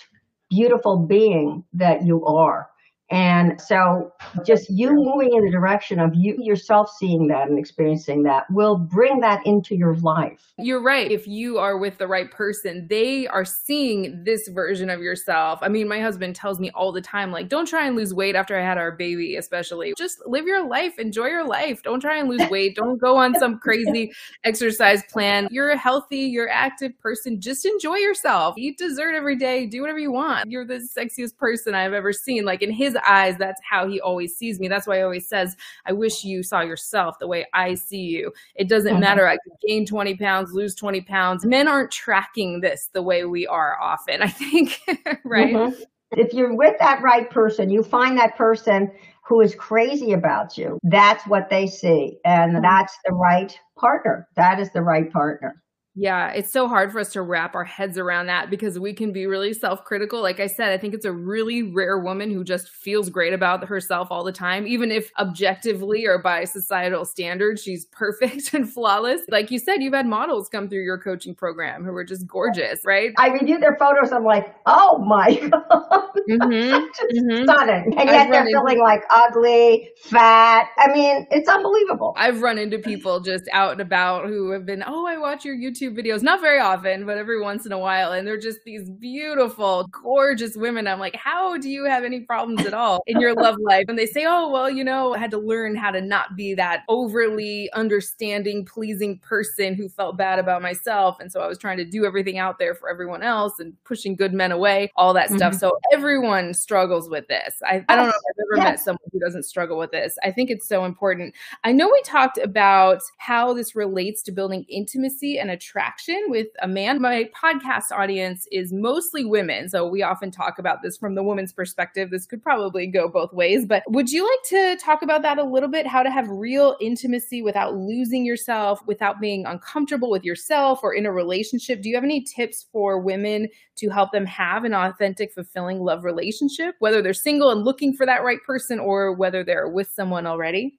beautiful 0.50 0.98
being 0.98 1.64
that 1.74 2.04
you 2.04 2.24
are. 2.26 2.68
And 3.10 3.60
so 3.60 4.12
just 4.44 4.68
you 4.68 4.90
moving 4.92 5.32
in 5.32 5.44
the 5.44 5.50
direction 5.50 6.00
of 6.00 6.10
you 6.14 6.36
yourself 6.40 6.90
seeing 6.98 7.28
that 7.28 7.48
and 7.48 7.56
experiencing 7.56 8.24
that 8.24 8.44
will 8.50 8.76
bring 8.78 9.20
that 9.20 9.46
into 9.46 9.76
your 9.76 9.94
life. 9.96 10.52
You're 10.58 10.82
right. 10.82 11.10
If 11.10 11.28
you 11.28 11.58
are 11.58 11.78
with 11.78 11.98
the 11.98 12.08
right 12.08 12.28
person, 12.30 12.88
they 12.90 13.28
are 13.28 13.44
seeing 13.44 14.24
this 14.24 14.48
version 14.48 14.90
of 14.90 15.00
yourself. 15.00 15.60
I 15.62 15.68
mean, 15.68 15.86
my 15.86 16.00
husband 16.00 16.34
tells 16.34 16.58
me 16.58 16.70
all 16.70 16.90
the 16.90 17.00
time, 17.00 17.30
like, 17.30 17.48
don't 17.48 17.66
try 17.66 17.86
and 17.86 17.94
lose 17.94 18.12
weight 18.12 18.34
after 18.34 18.58
I 18.58 18.64
had 18.64 18.76
our 18.76 18.90
baby, 18.90 19.36
especially. 19.36 19.94
Just 19.96 20.18
live 20.26 20.46
your 20.46 20.66
life, 20.66 20.98
enjoy 20.98 21.26
your 21.26 21.46
life. 21.46 21.82
Don't 21.84 22.00
try 22.00 22.18
and 22.18 22.28
lose 22.28 22.42
weight. 22.50 22.74
Don't 22.74 23.00
go 23.00 23.16
on 23.16 23.34
some 23.38 23.58
crazy 23.60 24.10
exercise 24.42 25.04
plan. 25.12 25.46
You're 25.52 25.70
a 25.70 25.78
healthy, 25.78 26.20
you're 26.20 26.50
active 26.50 26.98
person. 26.98 27.40
Just 27.40 27.64
enjoy 27.64 27.96
yourself. 27.96 28.58
Eat 28.58 28.78
dessert 28.78 29.14
every 29.14 29.36
day. 29.36 29.66
Do 29.66 29.80
whatever 29.80 30.00
you 30.00 30.10
want. 30.10 30.50
You're 30.50 30.66
the 30.66 30.86
sexiest 30.96 31.36
person 31.36 31.74
I've 31.74 31.92
ever 31.92 32.12
seen. 32.12 32.44
Like 32.44 32.62
in 32.62 32.72
his 32.72 32.95
eyes, 33.04 33.36
that's 33.38 33.60
how 33.68 33.88
he 33.88 34.00
always 34.00 34.36
sees 34.36 34.60
me. 34.60 34.68
That's 34.68 34.86
why 34.86 34.96
he 34.96 35.02
always 35.02 35.28
says, 35.28 35.56
I 35.86 35.92
wish 35.92 36.24
you 36.24 36.42
saw 36.42 36.60
yourself 36.60 37.18
the 37.18 37.26
way 37.26 37.46
I 37.52 37.74
see 37.74 38.02
you. 38.02 38.32
It 38.54 38.68
doesn't 38.68 38.92
mm-hmm. 38.92 39.00
matter. 39.00 39.28
I 39.28 39.36
could 39.36 39.52
gain 39.66 39.86
20 39.86 40.16
pounds, 40.16 40.52
lose 40.52 40.74
20 40.74 41.02
pounds. 41.02 41.44
Men 41.44 41.68
aren't 41.68 41.90
tracking 41.90 42.60
this 42.60 42.90
the 42.92 43.02
way 43.02 43.24
we 43.24 43.46
are 43.46 43.80
often, 43.80 44.22
I 44.22 44.28
think, 44.28 44.80
right? 45.24 45.54
Mm-hmm. 45.54 45.82
If 46.12 46.32
you're 46.32 46.54
with 46.54 46.76
that 46.78 47.02
right 47.02 47.28
person, 47.28 47.68
you 47.68 47.82
find 47.82 48.16
that 48.18 48.36
person 48.36 48.90
who 49.26 49.40
is 49.40 49.54
crazy 49.56 50.12
about 50.12 50.56
you. 50.56 50.78
That's 50.84 51.26
what 51.26 51.50
they 51.50 51.66
see. 51.66 52.18
And 52.24 52.52
mm-hmm. 52.52 52.62
that's 52.62 52.96
the 53.04 53.12
right 53.12 53.58
partner. 53.76 54.28
That 54.36 54.60
is 54.60 54.70
the 54.70 54.82
right 54.82 55.12
partner. 55.12 55.62
Yeah, 55.98 56.28
it's 56.32 56.52
so 56.52 56.68
hard 56.68 56.92
for 56.92 57.00
us 57.00 57.12
to 57.12 57.22
wrap 57.22 57.54
our 57.54 57.64
heads 57.64 57.96
around 57.96 58.26
that 58.26 58.50
because 58.50 58.78
we 58.78 58.92
can 58.92 59.12
be 59.12 59.26
really 59.26 59.54
self 59.54 59.82
critical. 59.82 60.20
Like 60.20 60.40
I 60.40 60.46
said, 60.46 60.70
I 60.70 60.76
think 60.76 60.92
it's 60.92 61.06
a 61.06 61.12
really 61.12 61.62
rare 61.62 61.98
woman 61.98 62.30
who 62.30 62.44
just 62.44 62.68
feels 62.68 63.08
great 63.08 63.32
about 63.32 63.64
herself 63.64 64.08
all 64.10 64.22
the 64.22 64.30
time, 64.30 64.66
even 64.66 64.92
if 64.92 65.10
objectively 65.18 66.04
or 66.04 66.18
by 66.18 66.44
societal 66.44 67.06
standards, 67.06 67.62
she's 67.62 67.86
perfect 67.86 68.52
and 68.52 68.70
flawless. 68.70 69.22
Like 69.30 69.50
you 69.50 69.58
said, 69.58 69.76
you've 69.82 69.94
had 69.94 70.06
models 70.06 70.50
come 70.50 70.68
through 70.68 70.82
your 70.82 70.98
coaching 70.98 71.34
program 71.34 71.82
who 71.82 71.92
were 71.92 72.04
just 72.04 72.26
gorgeous, 72.26 72.80
right? 72.84 73.12
I 73.16 73.30
review 73.30 73.58
their 73.58 73.76
photos. 73.78 74.12
I'm 74.12 74.24
like, 74.24 74.54
oh 74.66 74.98
my 74.98 75.34
God. 75.50 76.10
Mm-hmm, 76.28 76.48
mm-hmm. 76.48 77.44
Stunning. 77.44 77.98
And 77.98 78.10
yet 78.10 78.30
they're 78.30 78.44
feeling 78.44 78.80
like 78.80 79.02
ugly, 79.10 79.90
fat. 80.02 80.68
I 80.76 80.92
mean, 80.92 81.26
it's 81.30 81.48
unbelievable. 81.48 82.12
I've 82.18 82.42
run 82.42 82.58
into 82.58 82.78
people 82.78 83.20
just 83.20 83.44
out 83.52 83.72
and 83.72 83.80
about 83.80 84.26
who 84.26 84.50
have 84.50 84.66
been, 84.66 84.84
oh, 84.86 85.06
I 85.06 85.16
watch 85.16 85.44
your 85.44 85.56
YouTube 85.56 85.85
YouTube 85.86 85.98
videos, 85.98 86.22
not 86.22 86.40
very 86.40 86.58
often, 86.58 87.06
but 87.06 87.18
every 87.18 87.40
once 87.40 87.66
in 87.66 87.72
a 87.72 87.78
while. 87.78 88.12
And 88.12 88.26
they're 88.26 88.38
just 88.38 88.58
these 88.64 88.90
beautiful, 88.90 89.86
gorgeous 89.90 90.56
women. 90.56 90.86
I'm 90.86 90.98
like, 90.98 91.16
how 91.16 91.56
do 91.56 91.68
you 91.68 91.84
have 91.84 92.04
any 92.04 92.20
problems 92.20 92.66
at 92.66 92.74
all 92.74 93.02
in 93.06 93.20
your 93.20 93.34
love 93.34 93.56
life? 93.60 93.84
And 93.88 93.98
they 93.98 94.06
say, 94.06 94.24
oh, 94.26 94.50
well, 94.50 94.70
you 94.70 94.84
know, 94.84 95.14
I 95.14 95.18
had 95.18 95.30
to 95.32 95.38
learn 95.38 95.76
how 95.76 95.90
to 95.90 96.00
not 96.00 96.36
be 96.36 96.54
that 96.54 96.82
overly 96.88 97.70
understanding, 97.72 98.64
pleasing 98.64 99.18
person 99.18 99.74
who 99.74 99.88
felt 99.88 100.16
bad 100.16 100.38
about 100.38 100.62
myself. 100.62 101.18
And 101.20 101.30
so 101.30 101.40
I 101.40 101.46
was 101.46 101.58
trying 101.58 101.78
to 101.78 101.84
do 101.84 102.04
everything 102.04 102.38
out 102.38 102.58
there 102.58 102.74
for 102.74 102.88
everyone 102.88 103.22
else 103.22 103.58
and 103.58 103.72
pushing 103.84 104.16
good 104.16 104.32
men 104.32 104.52
away, 104.52 104.92
all 104.96 105.14
that 105.14 105.28
mm-hmm. 105.28 105.36
stuff. 105.36 105.54
So 105.54 105.78
everyone 105.92 106.54
struggles 106.54 107.08
with 107.08 107.26
this. 107.28 107.56
I, 107.64 107.84
I 107.88 107.96
don't 107.96 108.06
know 108.06 108.10
if 108.10 108.14
I've 108.14 108.44
ever 108.46 108.56
yes. 108.56 108.64
met 108.64 108.80
someone 108.80 109.08
who 109.12 109.18
doesn't 109.18 109.44
struggle 109.44 109.78
with 109.78 109.90
this. 109.90 110.16
I 110.22 110.30
think 110.30 110.50
it's 110.50 110.68
so 110.68 110.84
important. 110.84 111.34
I 111.64 111.72
know 111.72 111.88
we 111.88 112.02
talked 112.02 112.38
about 112.38 113.02
how 113.18 113.52
this 113.52 113.74
relates 113.74 114.22
to 114.22 114.32
building 114.32 114.64
intimacy 114.68 115.38
and 115.38 115.50
attraction 115.50 115.75
attraction 115.76 116.22
with 116.28 116.46
a 116.62 116.68
man. 116.68 117.00
My 117.00 117.28
podcast 117.34 117.92
audience 117.92 118.46
is 118.50 118.72
mostly 118.72 119.24
women. 119.24 119.68
So 119.68 119.86
we 119.86 120.02
often 120.02 120.30
talk 120.30 120.58
about 120.58 120.82
this 120.82 120.96
from 120.96 121.14
the 121.14 121.22
woman's 121.22 121.52
perspective. 121.52 122.10
This 122.10 122.24
could 122.24 122.42
probably 122.42 122.86
go 122.86 123.08
both 123.08 123.32
ways. 123.34 123.66
But 123.66 123.82
would 123.88 124.08
you 124.10 124.24
like 124.24 124.48
to 124.50 124.82
talk 124.82 125.02
about 125.02 125.20
that 125.22 125.38
a 125.38 125.44
little 125.44 125.68
bit? 125.68 125.86
How 125.86 126.02
to 126.02 126.10
have 126.10 126.28
real 126.28 126.76
intimacy 126.80 127.42
without 127.42 127.74
losing 127.74 128.24
yourself, 128.24 128.80
without 128.86 129.20
being 129.20 129.44
uncomfortable 129.44 130.10
with 130.10 130.24
yourself 130.24 130.80
or 130.82 130.94
in 130.94 131.04
a 131.04 131.12
relationship? 131.12 131.82
Do 131.82 131.90
you 131.90 131.94
have 131.94 132.04
any 132.04 132.22
tips 132.22 132.66
for 132.72 132.98
women 132.98 133.48
to 133.76 133.90
help 133.90 134.12
them 134.12 134.24
have 134.24 134.64
an 134.64 134.72
authentic, 134.72 135.32
fulfilling 135.34 135.80
love 135.80 136.04
relationship, 136.04 136.74
whether 136.78 137.02
they're 137.02 137.12
single 137.12 137.50
and 137.50 137.64
looking 137.64 137.92
for 137.92 138.06
that 138.06 138.24
right 138.24 138.42
person 138.46 138.78
or 138.78 139.14
whether 139.14 139.44
they're 139.44 139.68
with 139.68 139.90
someone 139.94 140.26
already? 140.26 140.78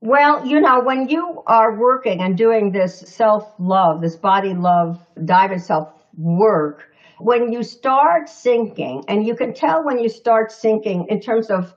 Well, 0.00 0.46
you 0.46 0.60
know, 0.60 0.80
when 0.80 1.08
you 1.08 1.42
are 1.46 1.78
working 1.78 2.20
and 2.20 2.36
doing 2.36 2.72
this 2.72 3.00
self 3.00 3.52
love, 3.58 4.00
this 4.00 4.16
body 4.16 4.54
love, 4.54 5.04
diamond 5.24 5.62
self 5.62 5.88
work, 6.16 6.84
when 7.18 7.52
you 7.52 7.62
start 7.64 8.28
sinking, 8.28 9.04
and 9.08 9.26
you 9.26 9.34
can 9.34 9.52
tell 9.52 9.84
when 9.84 9.98
you 9.98 10.08
start 10.08 10.52
sinking 10.52 11.06
in 11.08 11.20
terms 11.20 11.50
of 11.50 11.74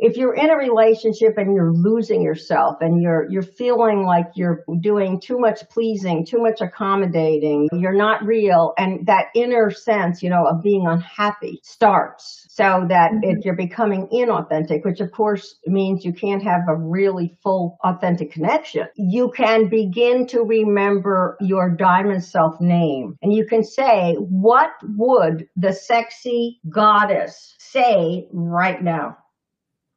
if 0.00 0.16
you're 0.16 0.34
in 0.34 0.50
a 0.50 0.56
relationship 0.56 1.36
and 1.36 1.54
you're 1.54 1.72
losing 1.72 2.22
yourself 2.22 2.78
and 2.80 3.02
you're 3.02 3.30
you're 3.30 3.42
feeling 3.42 4.04
like 4.04 4.26
you're 4.34 4.64
doing 4.80 5.20
too 5.20 5.38
much 5.38 5.68
pleasing, 5.68 6.24
too 6.24 6.38
much 6.38 6.62
accommodating, 6.62 7.68
you're 7.72 7.94
not 7.94 8.24
real 8.24 8.72
and 8.78 9.06
that 9.06 9.26
inner 9.34 9.70
sense, 9.70 10.22
you 10.22 10.30
know, 10.30 10.46
of 10.46 10.62
being 10.62 10.86
unhappy 10.86 11.60
starts. 11.62 12.46
So 12.48 12.86
that 12.88 13.12
mm-hmm. 13.12 13.24
if 13.24 13.44
you're 13.44 13.56
becoming 13.56 14.08
inauthentic, 14.08 14.84
which 14.84 15.00
of 15.00 15.12
course 15.12 15.56
means 15.66 16.04
you 16.04 16.14
can't 16.14 16.42
have 16.42 16.62
a 16.68 16.76
really 16.76 17.36
full 17.42 17.76
authentic 17.84 18.32
connection, 18.32 18.86
you 18.96 19.30
can 19.36 19.68
begin 19.68 20.26
to 20.28 20.40
remember 20.40 21.36
your 21.40 21.70
diamond 21.70 22.24
self 22.24 22.58
name 22.58 23.18
and 23.22 23.34
you 23.34 23.46
can 23.46 23.62
say, 23.62 24.14
what 24.14 24.70
would 24.82 25.46
the 25.56 25.74
sexy 25.74 26.58
goddess 26.70 27.54
say 27.58 28.26
right 28.32 28.82
now? 28.82 29.18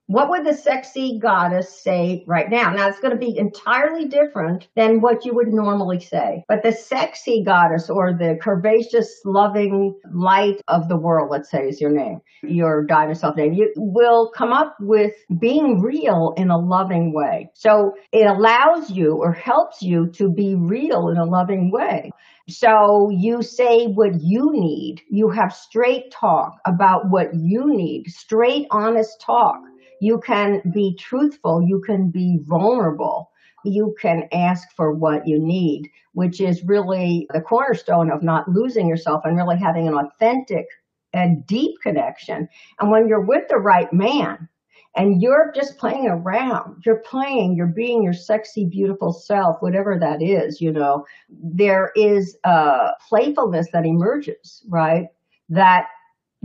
What 0.08 0.30
would 0.30 0.46
the 0.46 0.54
sexy 0.54 1.18
goddess 1.18 1.82
say 1.82 2.26
right 2.28 2.50
now? 2.50 2.74
Now 2.74 2.90
it's 2.90 3.00
going 3.00 3.14
to 3.14 3.26
be 3.26 3.38
entirely 3.38 4.06
different 4.06 4.68
than 4.76 5.00
what 5.00 5.24
you 5.24 5.34
would 5.34 5.48
normally 5.48 6.02
say. 6.02 6.44
But 6.50 6.62
the 6.62 6.74
sexy 6.74 7.42
goddess 7.42 7.90
or 7.90 8.12
the 8.12 8.38
curvaceous, 8.44 9.08
loving 9.24 9.98
light 10.14 10.62
of 10.68 10.90
the 10.90 10.98
world, 10.98 11.30
let's 11.32 11.50
say 11.50 11.70
is 11.70 11.80
your 11.80 11.92
name, 11.92 12.20
your 12.44 12.86
self 13.14 13.38
name, 13.38 13.54
you 13.54 13.72
will 13.78 14.30
come 14.36 14.52
up 14.52 14.76
with 14.82 15.14
being 15.40 15.82
real 15.82 16.34
in 16.36 16.50
a 16.50 16.58
loving 16.58 17.14
way. 17.14 17.50
So 17.54 17.94
it 18.12 18.26
allows 18.26 18.92
you 18.92 19.16
or 19.16 19.32
helps 19.32 19.82
you 19.82 20.12
to 20.16 20.30
be 20.30 20.56
real 20.56 21.08
in 21.08 21.18
a 21.18 21.26
loving 21.26 21.72
way. 21.72 22.12
So 22.50 23.10
you 23.10 23.42
say 23.42 23.86
what 23.86 24.20
you 24.20 24.52
need. 24.52 25.02
You 25.10 25.30
have 25.30 25.54
straight 25.54 26.12
talk 26.12 26.58
about 26.66 27.10
what 27.10 27.34
you 27.34 27.74
need, 27.74 28.08
straight, 28.10 28.68
honest 28.70 29.22
talk 29.22 29.62
you 30.04 30.20
can 30.20 30.62
be 30.74 30.96
truthful. 31.00 31.62
You 31.66 31.82
can 31.86 32.10
be 32.10 32.40
vulnerable. 32.44 33.32
You 33.64 33.96
can 34.02 34.28
ask 34.34 34.68
for 34.76 34.92
what 34.92 35.26
you 35.26 35.40
need, 35.40 35.90
which 36.12 36.42
is 36.42 36.62
really 36.66 37.26
the 37.32 37.40
cornerstone 37.40 38.12
of 38.12 38.22
not 38.22 38.50
losing 38.50 38.86
yourself 38.86 39.22
and 39.24 39.38
really 39.38 39.58
having 39.58 39.88
an 39.88 39.94
authentic 39.94 40.66
and 41.14 41.48
deep 41.48 41.76
connection. 41.82 42.50
And 42.80 42.92
when 42.92 43.08
you're 43.08 43.26
with 43.26 43.48
the 43.48 43.58
right 43.58 43.92
man, 43.94 44.50
and 44.96 45.24
you're 45.24 45.52
just 45.56 45.80
playing 45.80 46.08
around. 46.08 46.84
You're 46.86 47.00
playing, 47.00 47.56
you're 47.56 47.66
being 47.66 48.04
your 48.04 48.14
sexy, 48.14 48.66
beautiful 48.66 49.12
self, 49.12 49.58
whatever 49.60 49.98
that 50.00 50.22
is, 50.22 50.62
you 50.62 50.72
know, 50.72 51.04
there 51.30 51.92
is 51.96 52.38
a 52.44 52.92
playfulness 53.10 53.70
that 53.74 53.88
emerges, 53.88 54.64
right? 54.70 55.08
That 55.50 55.88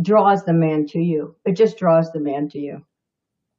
draws 0.00 0.44
the 0.44 0.54
man 0.54 0.86
to 0.86 0.98
you. 0.98 1.36
It 1.44 1.56
just 1.56 1.76
draws 1.76 2.10
the 2.12 2.20
man 2.20 2.48
to 2.50 2.58
you. 2.58 2.86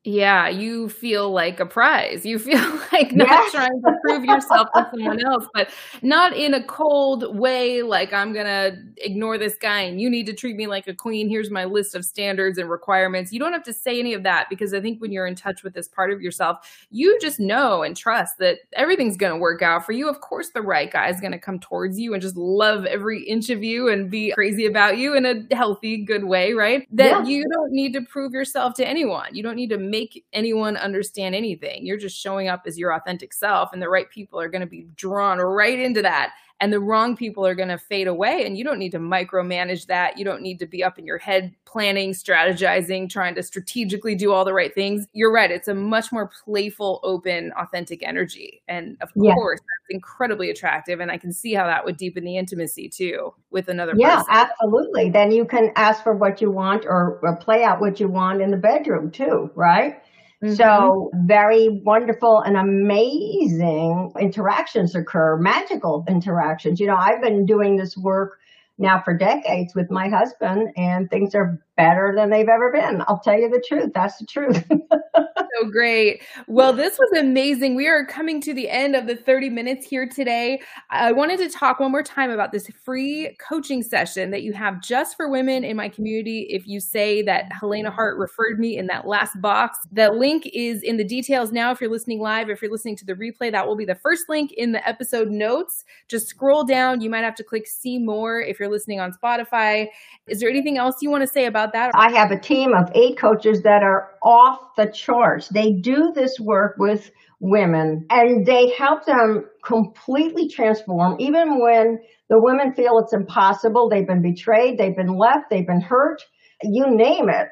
Yeah, 0.05 0.47
you 0.47 0.87
feel 0.87 1.29
like 1.29 1.59
a 1.59 1.65
prize. 1.65 2.25
You 2.25 2.39
feel 2.49 2.61
like 2.93 3.11
not 3.11 3.51
trying 3.51 3.81
to 3.81 3.91
prove 4.01 4.23
yourself 4.23 4.69
to 4.73 4.89
someone 4.91 5.23
else, 5.25 5.45
but 5.53 5.69
not 6.01 6.35
in 6.35 6.53
a 6.53 6.63
cold 6.63 7.37
way, 7.37 7.81
like 7.81 8.13
I'm 8.13 8.31
going 8.31 8.45
to 8.45 8.77
ignore 8.97 9.37
this 9.37 9.57
guy 9.57 9.81
and 9.81 9.99
you 9.99 10.09
need 10.09 10.25
to 10.27 10.33
treat 10.33 10.55
me 10.55 10.67
like 10.67 10.87
a 10.87 10.93
queen. 10.93 11.27
Here's 11.27 11.51
my 11.51 11.65
list 11.65 11.95
of 11.95 12.05
standards 12.05 12.57
and 12.57 12.69
requirements. 12.69 13.33
You 13.33 13.39
don't 13.39 13.51
have 13.51 13.63
to 13.63 13.73
say 13.73 13.99
any 13.99 14.13
of 14.13 14.23
that 14.23 14.47
because 14.49 14.73
I 14.73 14.79
think 14.79 15.01
when 15.01 15.11
you're 15.11 15.27
in 15.27 15.35
touch 15.35 15.63
with 15.63 15.73
this 15.73 15.89
part 15.89 16.13
of 16.13 16.21
yourself, 16.21 16.87
you 16.91 17.19
just 17.19 17.39
know 17.39 17.83
and 17.83 17.95
trust 17.95 18.37
that 18.37 18.59
everything's 18.73 19.17
going 19.17 19.33
to 19.33 19.37
work 19.37 19.61
out 19.61 19.85
for 19.85 19.91
you. 19.91 20.07
Of 20.07 20.21
course, 20.21 20.51
the 20.51 20.61
right 20.61 20.89
guy 20.89 21.09
is 21.09 21.19
going 21.19 21.33
to 21.33 21.39
come 21.39 21.59
towards 21.59 21.99
you 21.99 22.13
and 22.13 22.21
just 22.21 22.37
love 22.37 22.85
every 22.85 23.23
inch 23.23 23.49
of 23.49 23.63
you 23.63 23.89
and 23.89 24.09
be 24.09 24.31
crazy 24.31 24.65
about 24.65 24.97
you 24.97 25.13
in 25.13 25.25
a 25.25 25.53
healthy, 25.53 26.05
good 26.05 26.23
way, 26.23 26.53
right? 26.53 26.87
That 26.89 27.09
yeah. 27.09 27.23
you 27.25 27.45
don't 27.51 27.73
need 27.73 27.91
to 27.93 28.01
prove 28.01 28.31
yourself 28.31 28.75
to 28.75 28.87
anyone. 28.87 29.35
You 29.35 29.43
don't 29.43 29.57
need 29.57 29.71
to 29.71 29.88
make 29.89 30.23
anyone 30.33 30.77
understand 30.77 31.35
anything. 31.35 31.85
You're 31.85 31.97
just 31.97 32.17
showing 32.17 32.47
up 32.47 32.63
as 32.65 32.77
your 32.77 32.93
authentic 32.93 33.33
self, 33.33 33.73
and 33.73 33.81
the 33.81 33.89
right 33.89 34.09
people 34.09 34.39
are 34.39 34.49
going 34.49 34.61
to 34.61 34.67
be 34.67 34.87
drawn 34.95 35.39
right 35.39 35.79
into 35.79 36.01
that. 36.01 36.33
And 36.61 36.73
the 36.73 36.79
wrong 36.79 37.15
people 37.15 37.45
are 37.45 37.55
going 37.55 37.69
to 37.69 37.77
fade 37.77 38.07
away. 38.07 38.45
And 38.45 38.57
you 38.57 38.63
don't 38.63 38.79
need 38.79 38.91
to 38.91 38.99
micromanage 38.99 39.85
that. 39.85 40.17
You 40.17 40.25
don't 40.25 40.41
need 40.41 40.59
to 40.59 40.65
be 40.65 40.83
up 40.83 40.99
in 40.99 41.05
your 41.05 41.17
head 41.17 41.55
planning, 41.65 42.11
strategizing, 42.11 43.09
trying 43.09 43.35
to 43.35 43.43
strategically 43.43 44.15
do 44.15 44.33
all 44.33 44.43
the 44.43 44.53
right 44.53 44.73
things. 44.73 45.07
You're 45.13 45.31
right. 45.31 45.51
It's 45.51 45.67
a 45.67 45.73
much 45.73 46.11
more 46.11 46.29
playful, 46.43 46.99
open, 47.03 47.53
authentic 47.57 48.03
energy. 48.03 48.61
And 48.67 48.97
of 49.01 49.09
yeah. 49.15 49.33
course, 49.33 49.59
that's 49.59 49.95
incredibly 49.95 50.49
attractive. 50.49 50.99
And 50.99 51.11
I 51.11 51.17
can 51.17 51.31
see 51.31 51.53
how 51.53 51.65
that 51.65 51.85
would 51.85 51.95
deepen 51.95 52.25
the 52.25 52.37
intimacy 52.37 52.89
too 52.89 53.33
with 53.51 53.69
another 53.69 53.93
person. 53.93 54.01
yeah, 54.01 54.23
person. 54.23 54.33
absolutely. 54.33 55.09
Then 55.11 55.31
you 55.31 55.45
can 55.45 55.71
ask 55.75 56.03
for 56.03 56.13
what 56.13 56.41
you 56.41 56.51
want 56.51 56.85
or, 56.85 57.19
or 57.21 57.37
play 57.37 57.63
out 57.63 57.79
what 57.79 57.99
you 57.99 58.07
want 58.07 58.41
in 58.41 58.51
the 58.51 58.57
bedroom 58.57 59.11
too, 59.11 59.49
right? 59.55 60.01
Mm-hmm. 60.43 60.55
So 60.55 61.11
very 61.25 61.81
wonderful 61.83 62.39
and 62.39 62.55
amazing 62.55 64.13
interactions 64.19 64.95
occur, 64.95 65.37
magical 65.37 66.05
interactions. 66.07 66.79
You 66.79 66.87
know, 66.87 66.95
I've 66.95 67.21
been 67.21 67.45
doing 67.45 67.75
this 67.75 67.97
work 67.97 68.39
now 68.77 69.01
for 69.03 69.13
decades 69.17 69.75
with 69.75 69.91
my 69.91 70.07
husband 70.07 70.69
and 70.77 71.09
things 71.09 71.35
are 71.35 71.61
better 71.75 72.13
than 72.15 72.29
they've 72.29 72.47
ever 72.47 72.71
been. 72.71 73.03
I'll 73.07 73.19
tell 73.19 73.37
you 73.37 73.49
the 73.49 73.63
truth. 73.67 73.91
That's 73.93 74.17
the 74.17 74.25
truth. 74.25 74.63
so 75.57 75.69
great. 75.69 76.23
Well, 76.47 76.73
this 76.73 76.97
was 76.97 77.19
amazing. 77.19 77.75
We 77.75 77.87
are 77.87 78.05
coming 78.05 78.41
to 78.41 78.53
the 78.53 78.67
end 78.69 78.95
of 78.95 79.05
the 79.05 79.15
30 79.15 79.51
minutes 79.51 79.85
here 79.85 80.07
today. 80.07 80.61
I 80.89 81.11
wanted 81.11 81.37
to 81.39 81.49
talk 81.49 81.79
one 81.79 81.91
more 81.91 82.03
time 82.03 82.31
about 82.31 82.51
this 82.51 82.67
free 82.83 83.37
coaching 83.39 83.83
session 83.83 84.31
that 84.31 84.41
you 84.41 84.53
have 84.53 84.81
just 84.81 85.15
for 85.15 85.29
women 85.29 85.63
in 85.63 85.77
my 85.77 85.87
community. 85.87 86.47
If 86.49 86.67
you 86.67 86.79
say 86.79 87.21
that 87.21 87.51
Helena 87.51 87.91
Hart 87.91 88.17
referred 88.17 88.59
me 88.59 88.77
in 88.77 88.87
that 88.87 89.07
last 89.07 89.39
box, 89.39 89.77
the 89.91 90.11
link 90.11 90.49
is 90.53 90.81
in 90.81 90.97
the 90.97 91.03
details 91.03 91.51
now. 91.51 91.71
If 91.71 91.79
you're 91.79 91.91
listening 91.91 92.19
live, 92.19 92.49
if 92.49 92.61
you're 92.61 92.71
listening 92.71 92.95
to 92.97 93.05
the 93.05 93.13
replay, 93.13 93.51
that 93.51 93.67
will 93.67 93.75
be 93.75 93.85
the 93.85 93.95
first 93.95 94.23
link 94.27 94.53
in 94.53 94.71
the 94.71 94.87
episode 94.87 95.29
notes. 95.29 95.85
Just 96.07 96.27
scroll 96.27 96.63
down. 96.63 97.01
You 97.01 97.11
might 97.11 97.23
have 97.23 97.35
to 97.35 97.43
click 97.43 97.67
see 97.67 97.99
more 97.99 98.41
if 98.41 98.59
you're 98.59 98.69
listening 98.69 98.99
on 98.99 99.13
Spotify. 99.13 99.87
Is 100.27 100.39
there 100.39 100.49
anything 100.49 100.77
else 100.77 100.95
you 101.01 101.11
want 101.11 101.21
to 101.21 101.27
say 101.27 101.45
about 101.45 101.59
about 101.59 101.73
that? 101.73 101.91
I 101.95 102.11
have 102.17 102.31
a 102.31 102.39
team 102.39 102.73
of 102.73 102.89
eight 102.95 103.17
coaches 103.17 103.61
that 103.63 103.83
are 103.83 104.11
off 104.23 104.75
the 104.75 104.91
charts. 104.91 105.47
They 105.49 105.73
do 105.73 106.11
this 106.13 106.39
work 106.39 106.75
with 106.77 107.11
women 107.39 108.05
and 108.09 108.45
they 108.45 108.69
help 108.71 109.05
them 109.05 109.45
completely 109.63 110.49
transform, 110.49 111.17
even 111.19 111.59
when 111.59 111.99
the 112.29 112.39
women 112.39 112.73
feel 112.73 112.99
it's 112.99 113.13
impossible. 113.13 113.89
They've 113.89 114.07
been 114.07 114.21
betrayed, 114.21 114.77
they've 114.77 114.95
been 114.95 115.17
left, 115.17 115.49
they've 115.49 115.67
been 115.67 115.81
hurt, 115.81 116.21
you 116.63 116.85
name 116.89 117.29
it 117.29 117.47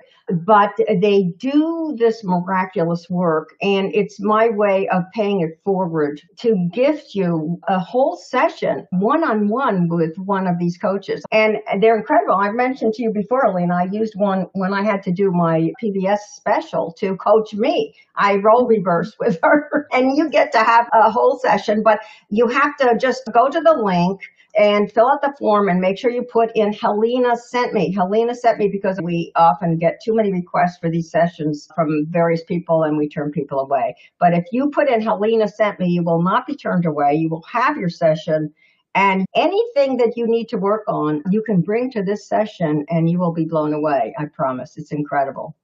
but 0.45 0.71
they 1.01 1.31
do 1.37 1.95
this 1.97 2.23
miraculous 2.23 3.07
work 3.09 3.49
and 3.61 3.93
it's 3.93 4.19
my 4.19 4.49
way 4.49 4.87
of 4.89 5.03
paying 5.13 5.41
it 5.41 5.59
forward 5.63 6.21
to 6.37 6.69
gift 6.73 7.15
you 7.15 7.59
a 7.67 7.79
whole 7.79 8.17
session 8.17 8.85
one-on-one 8.91 9.87
with 9.89 10.17
one 10.17 10.47
of 10.47 10.59
these 10.59 10.77
coaches. 10.77 11.23
And 11.31 11.57
they're 11.79 11.97
incredible. 11.97 12.35
I've 12.35 12.55
mentioned 12.55 12.93
to 12.95 13.03
you 13.03 13.11
before 13.11 13.45
Alina, 13.45 13.75
i 13.75 13.83
used 13.91 14.13
one 14.15 14.47
when 14.53 14.73
i 14.73 14.83
had 14.83 15.01
to 15.03 15.11
do 15.11 15.31
my 15.31 15.71
pbs 15.81 16.19
special 16.35 16.93
to 16.99 17.15
coach 17.17 17.53
me. 17.53 17.95
I 18.15 18.35
role 18.37 18.67
reverse 18.67 19.15
with 19.19 19.39
her 19.43 19.87
and 19.91 20.17
you 20.17 20.29
get 20.29 20.51
to 20.53 20.59
have 20.59 20.87
a 20.93 21.09
whole 21.09 21.39
session 21.39 21.83
but 21.83 21.99
you 22.29 22.47
have 22.47 22.75
to 22.77 22.97
just 22.99 23.23
go 23.33 23.49
to 23.49 23.61
the 23.61 23.73
link 23.73 24.21
and 24.57 24.91
fill 24.91 25.09
out 25.09 25.21
the 25.21 25.35
form 25.37 25.69
and 25.69 25.79
make 25.79 25.97
sure 25.97 26.09
you 26.09 26.23
put 26.23 26.49
in 26.55 26.73
Helena 26.73 27.37
sent 27.37 27.73
me. 27.73 27.93
Helena 27.93 28.33
sent 28.33 28.57
me 28.57 28.67
because 28.67 28.99
we 29.01 29.31
often 29.35 29.77
get 29.77 30.01
too 30.03 30.15
many 30.15 30.31
requests 30.31 30.79
for 30.79 30.89
these 30.89 31.11
sessions 31.11 31.67
from 31.75 32.07
various 32.09 32.43
people 32.43 32.83
and 32.83 32.97
we 32.97 33.07
turn 33.07 33.31
people 33.31 33.59
away. 33.59 33.95
But 34.19 34.33
if 34.33 34.45
you 34.51 34.69
put 34.71 34.89
in 34.89 35.01
Helena 35.01 35.47
sent 35.47 35.79
me, 35.79 35.87
you 35.87 36.03
will 36.03 36.23
not 36.23 36.47
be 36.47 36.55
turned 36.55 36.85
away. 36.85 37.13
You 37.13 37.29
will 37.29 37.43
have 37.43 37.77
your 37.77 37.89
session 37.89 38.53
and 38.95 39.27
anything 39.35 39.97
that 39.97 40.13
you 40.17 40.25
need 40.25 40.49
to 40.49 40.57
work 40.57 40.83
on, 40.87 41.21
you 41.29 41.43
can 41.43 41.61
bring 41.61 41.91
to 41.91 42.01
this 42.01 42.27
session 42.27 42.83
and 42.89 43.07
you 43.07 43.19
will 43.19 43.31
be 43.31 43.45
blown 43.45 43.73
away. 43.73 44.15
I 44.17 44.25
promise. 44.25 44.75
It's 44.75 44.91
incredible. 44.91 45.55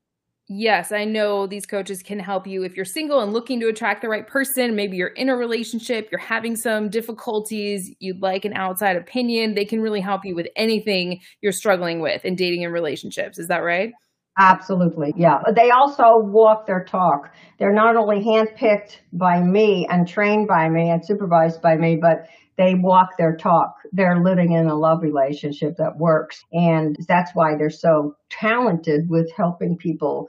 Yes, 0.56 0.92
I 0.92 1.04
know 1.04 1.48
these 1.48 1.66
coaches 1.66 2.04
can 2.04 2.20
help 2.20 2.46
you 2.46 2.64
if 2.64 2.76
you're 2.76 2.86
single 2.86 3.22
and 3.22 3.34
looking 3.34 3.60
to 3.62 3.70
attract 3.70 4.04
the 4.04 4.08
right 4.08 4.28
person. 4.28 4.76
Maybe 4.76 4.98
you're 4.98 5.08
in 5.08 5.30
a 5.30 5.36
relationship, 5.36 6.10
you're 6.12 6.20
having 6.20 6.56
some 6.56 6.90
difficulties, 6.90 7.92
you'd 7.98 8.22
like 8.22 8.46
an 8.46 8.54
outside 8.54 8.96
opinion. 8.96 9.56
They 9.56 9.66
can 9.66 9.82
really 9.82 10.00
help 10.00 10.22
you 10.24 10.36
with 10.36 10.46
anything 10.56 11.22
you're 11.42 11.54
struggling 11.54 12.02
with 12.02 12.24
in 12.24 12.36
dating 12.36 12.64
and 12.64 12.72
relationships. 12.72 13.40
Is 13.40 13.48
that 13.48 13.64
right? 13.64 13.94
Absolutely. 14.38 15.14
Yeah. 15.18 15.40
They 15.56 15.72
also 15.72 16.04
walk 16.18 16.68
their 16.68 16.84
talk. 16.84 17.34
They're 17.58 17.74
not 17.74 17.96
only 17.96 18.24
handpicked 18.24 18.98
by 19.12 19.42
me 19.42 19.88
and 19.90 20.08
trained 20.08 20.48
by 20.48 20.70
me 20.70 20.92
and 20.92 21.04
supervised 21.04 21.64
by 21.64 21.78
me, 21.78 21.98
but 22.00 22.28
they 22.60 22.76
walk 22.76 23.18
their 23.18 23.36
talk. 23.36 23.74
They're 23.92 24.24
living 24.24 24.52
in 24.52 24.68
a 24.68 24.76
love 24.76 25.02
relationship 25.02 25.78
that 25.78 25.98
works. 25.98 26.44
And 26.52 26.96
that's 27.08 27.32
why 27.34 27.56
they're 27.58 27.72
so 27.72 28.16
talented 28.30 29.10
with 29.10 29.32
helping 29.36 29.78
people 29.78 30.28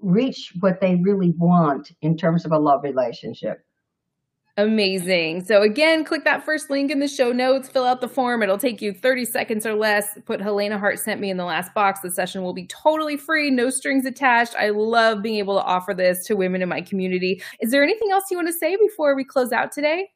reach 0.00 0.52
what 0.60 0.80
they 0.80 0.96
really 0.96 1.34
want 1.38 1.92
in 2.02 2.16
terms 2.16 2.44
of 2.44 2.52
a 2.52 2.58
love 2.58 2.82
relationship. 2.82 3.66
Amazing. 4.58 5.44
So 5.44 5.60
again, 5.60 6.02
click 6.02 6.24
that 6.24 6.42
first 6.42 6.70
link 6.70 6.90
in 6.90 6.98
the 6.98 7.08
show 7.08 7.30
notes, 7.30 7.68
fill 7.68 7.84
out 7.84 8.00
the 8.00 8.08
form. 8.08 8.42
It'll 8.42 8.56
take 8.56 8.80
you 8.80 8.94
30 8.94 9.26
seconds 9.26 9.66
or 9.66 9.74
less. 9.74 10.18
Put 10.24 10.40
Helena 10.40 10.78
Hart 10.78 10.98
sent 10.98 11.20
me 11.20 11.28
in 11.28 11.36
the 11.36 11.44
last 11.44 11.74
box. 11.74 12.00
The 12.00 12.10
session 12.10 12.42
will 12.42 12.54
be 12.54 12.66
totally 12.66 13.18
free, 13.18 13.50
no 13.50 13.68
strings 13.68 14.06
attached. 14.06 14.54
I 14.56 14.70
love 14.70 15.22
being 15.22 15.36
able 15.36 15.56
to 15.56 15.62
offer 15.62 15.92
this 15.92 16.24
to 16.26 16.36
women 16.36 16.62
in 16.62 16.70
my 16.70 16.80
community. 16.80 17.42
Is 17.60 17.70
there 17.70 17.82
anything 17.82 18.10
else 18.10 18.24
you 18.30 18.38
want 18.38 18.48
to 18.48 18.54
say 18.54 18.76
before 18.76 19.14
we 19.14 19.24
close 19.24 19.52
out 19.52 19.72
today? 19.72 20.08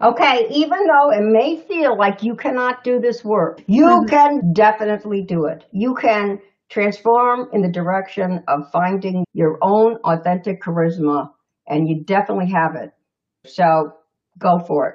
Okay, 0.00 0.46
even 0.50 0.86
though 0.86 1.10
it 1.10 1.22
may 1.22 1.56
feel 1.68 1.98
like 1.98 2.22
you 2.22 2.34
cannot 2.34 2.82
do 2.82 2.98
this 2.98 3.24
work, 3.24 3.62
you 3.66 3.84
mm-hmm. 3.84 4.08
can 4.08 4.52
definitely 4.54 5.22
do 5.22 5.44
it. 5.44 5.64
You 5.70 5.94
can 5.94 6.40
transform 6.70 7.48
in 7.52 7.62
the 7.62 7.70
direction 7.70 8.40
of 8.48 8.60
finding 8.72 9.24
your 9.32 9.58
own 9.62 9.96
authentic 10.04 10.62
charisma, 10.62 11.28
and 11.68 11.88
you 11.88 12.04
definitely 12.04 12.50
have 12.50 12.74
it. 12.74 12.90
So 13.46 13.92
go 14.38 14.58
for 14.66 14.88
it. 14.88 14.94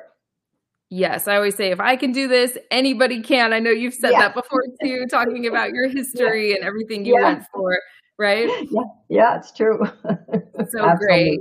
Yes, 0.91 1.27
I 1.27 1.35
always 1.35 1.55
say 1.55 1.71
if 1.71 1.79
I 1.79 1.95
can 1.95 2.11
do 2.11 2.27
this, 2.27 2.57
anybody 2.71 3.21
can. 3.21 3.53
I 3.53 3.59
know 3.59 3.69
you've 3.69 3.93
said 3.93 4.11
yeah. 4.11 4.21
that 4.21 4.33
before 4.33 4.61
too, 4.83 5.05
talking 5.09 5.45
about 5.47 5.69
your 5.69 5.87
history 5.87 6.49
yeah. 6.49 6.55
and 6.55 6.63
everything 6.65 7.05
you 7.05 7.15
yeah. 7.19 7.27
went 7.27 7.43
for, 7.53 7.77
right? 8.17 8.47
Yeah, 8.47 8.81
yeah, 9.07 9.37
it's 9.37 9.51
true. 9.51 9.79
so 10.69 10.95
great. 10.97 11.39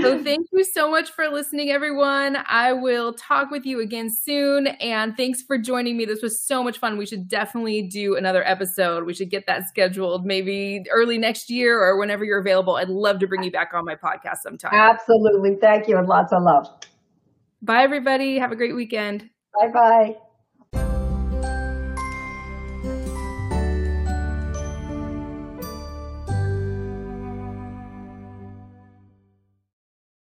So 0.00 0.22
thank 0.24 0.48
you 0.52 0.64
so 0.64 0.90
much 0.90 1.10
for 1.10 1.28
listening, 1.28 1.70
everyone. 1.70 2.38
I 2.46 2.72
will 2.72 3.12
talk 3.12 3.50
with 3.50 3.66
you 3.66 3.80
again 3.80 4.08
soon. 4.08 4.66
And 4.66 5.16
thanks 5.16 5.42
for 5.42 5.58
joining 5.58 5.96
me. 5.96 6.06
This 6.06 6.22
was 6.22 6.40
so 6.40 6.62
much 6.62 6.78
fun. 6.78 6.96
We 6.96 7.04
should 7.04 7.28
definitely 7.28 7.82
do 7.82 8.16
another 8.16 8.42
episode. 8.46 9.04
We 9.04 9.12
should 9.12 9.30
get 9.30 9.46
that 9.46 9.68
scheduled 9.68 10.24
maybe 10.24 10.84
early 10.90 11.18
next 11.18 11.50
year 11.50 11.78
or 11.78 11.98
whenever 11.98 12.24
you're 12.24 12.40
available. 12.40 12.76
I'd 12.76 12.88
love 12.88 13.18
to 13.18 13.26
bring 13.26 13.42
you 13.42 13.50
back 13.50 13.72
on 13.74 13.84
my 13.84 13.94
podcast 13.94 14.38
sometime. 14.38 14.72
Absolutely. 14.72 15.56
Thank 15.56 15.88
you. 15.88 15.98
And 15.98 16.08
lots 16.08 16.32
of 16.32 16.42
love. 16.42 16.68
Bye, 17.60 17.82
everybody. 17.82 18.38
Have 18.38 18.52
a 18.52 18.56
great 18.56 18.74
weekend. 18.74 19.28
Bye 19.60 19.68
bye. 19.68 20.16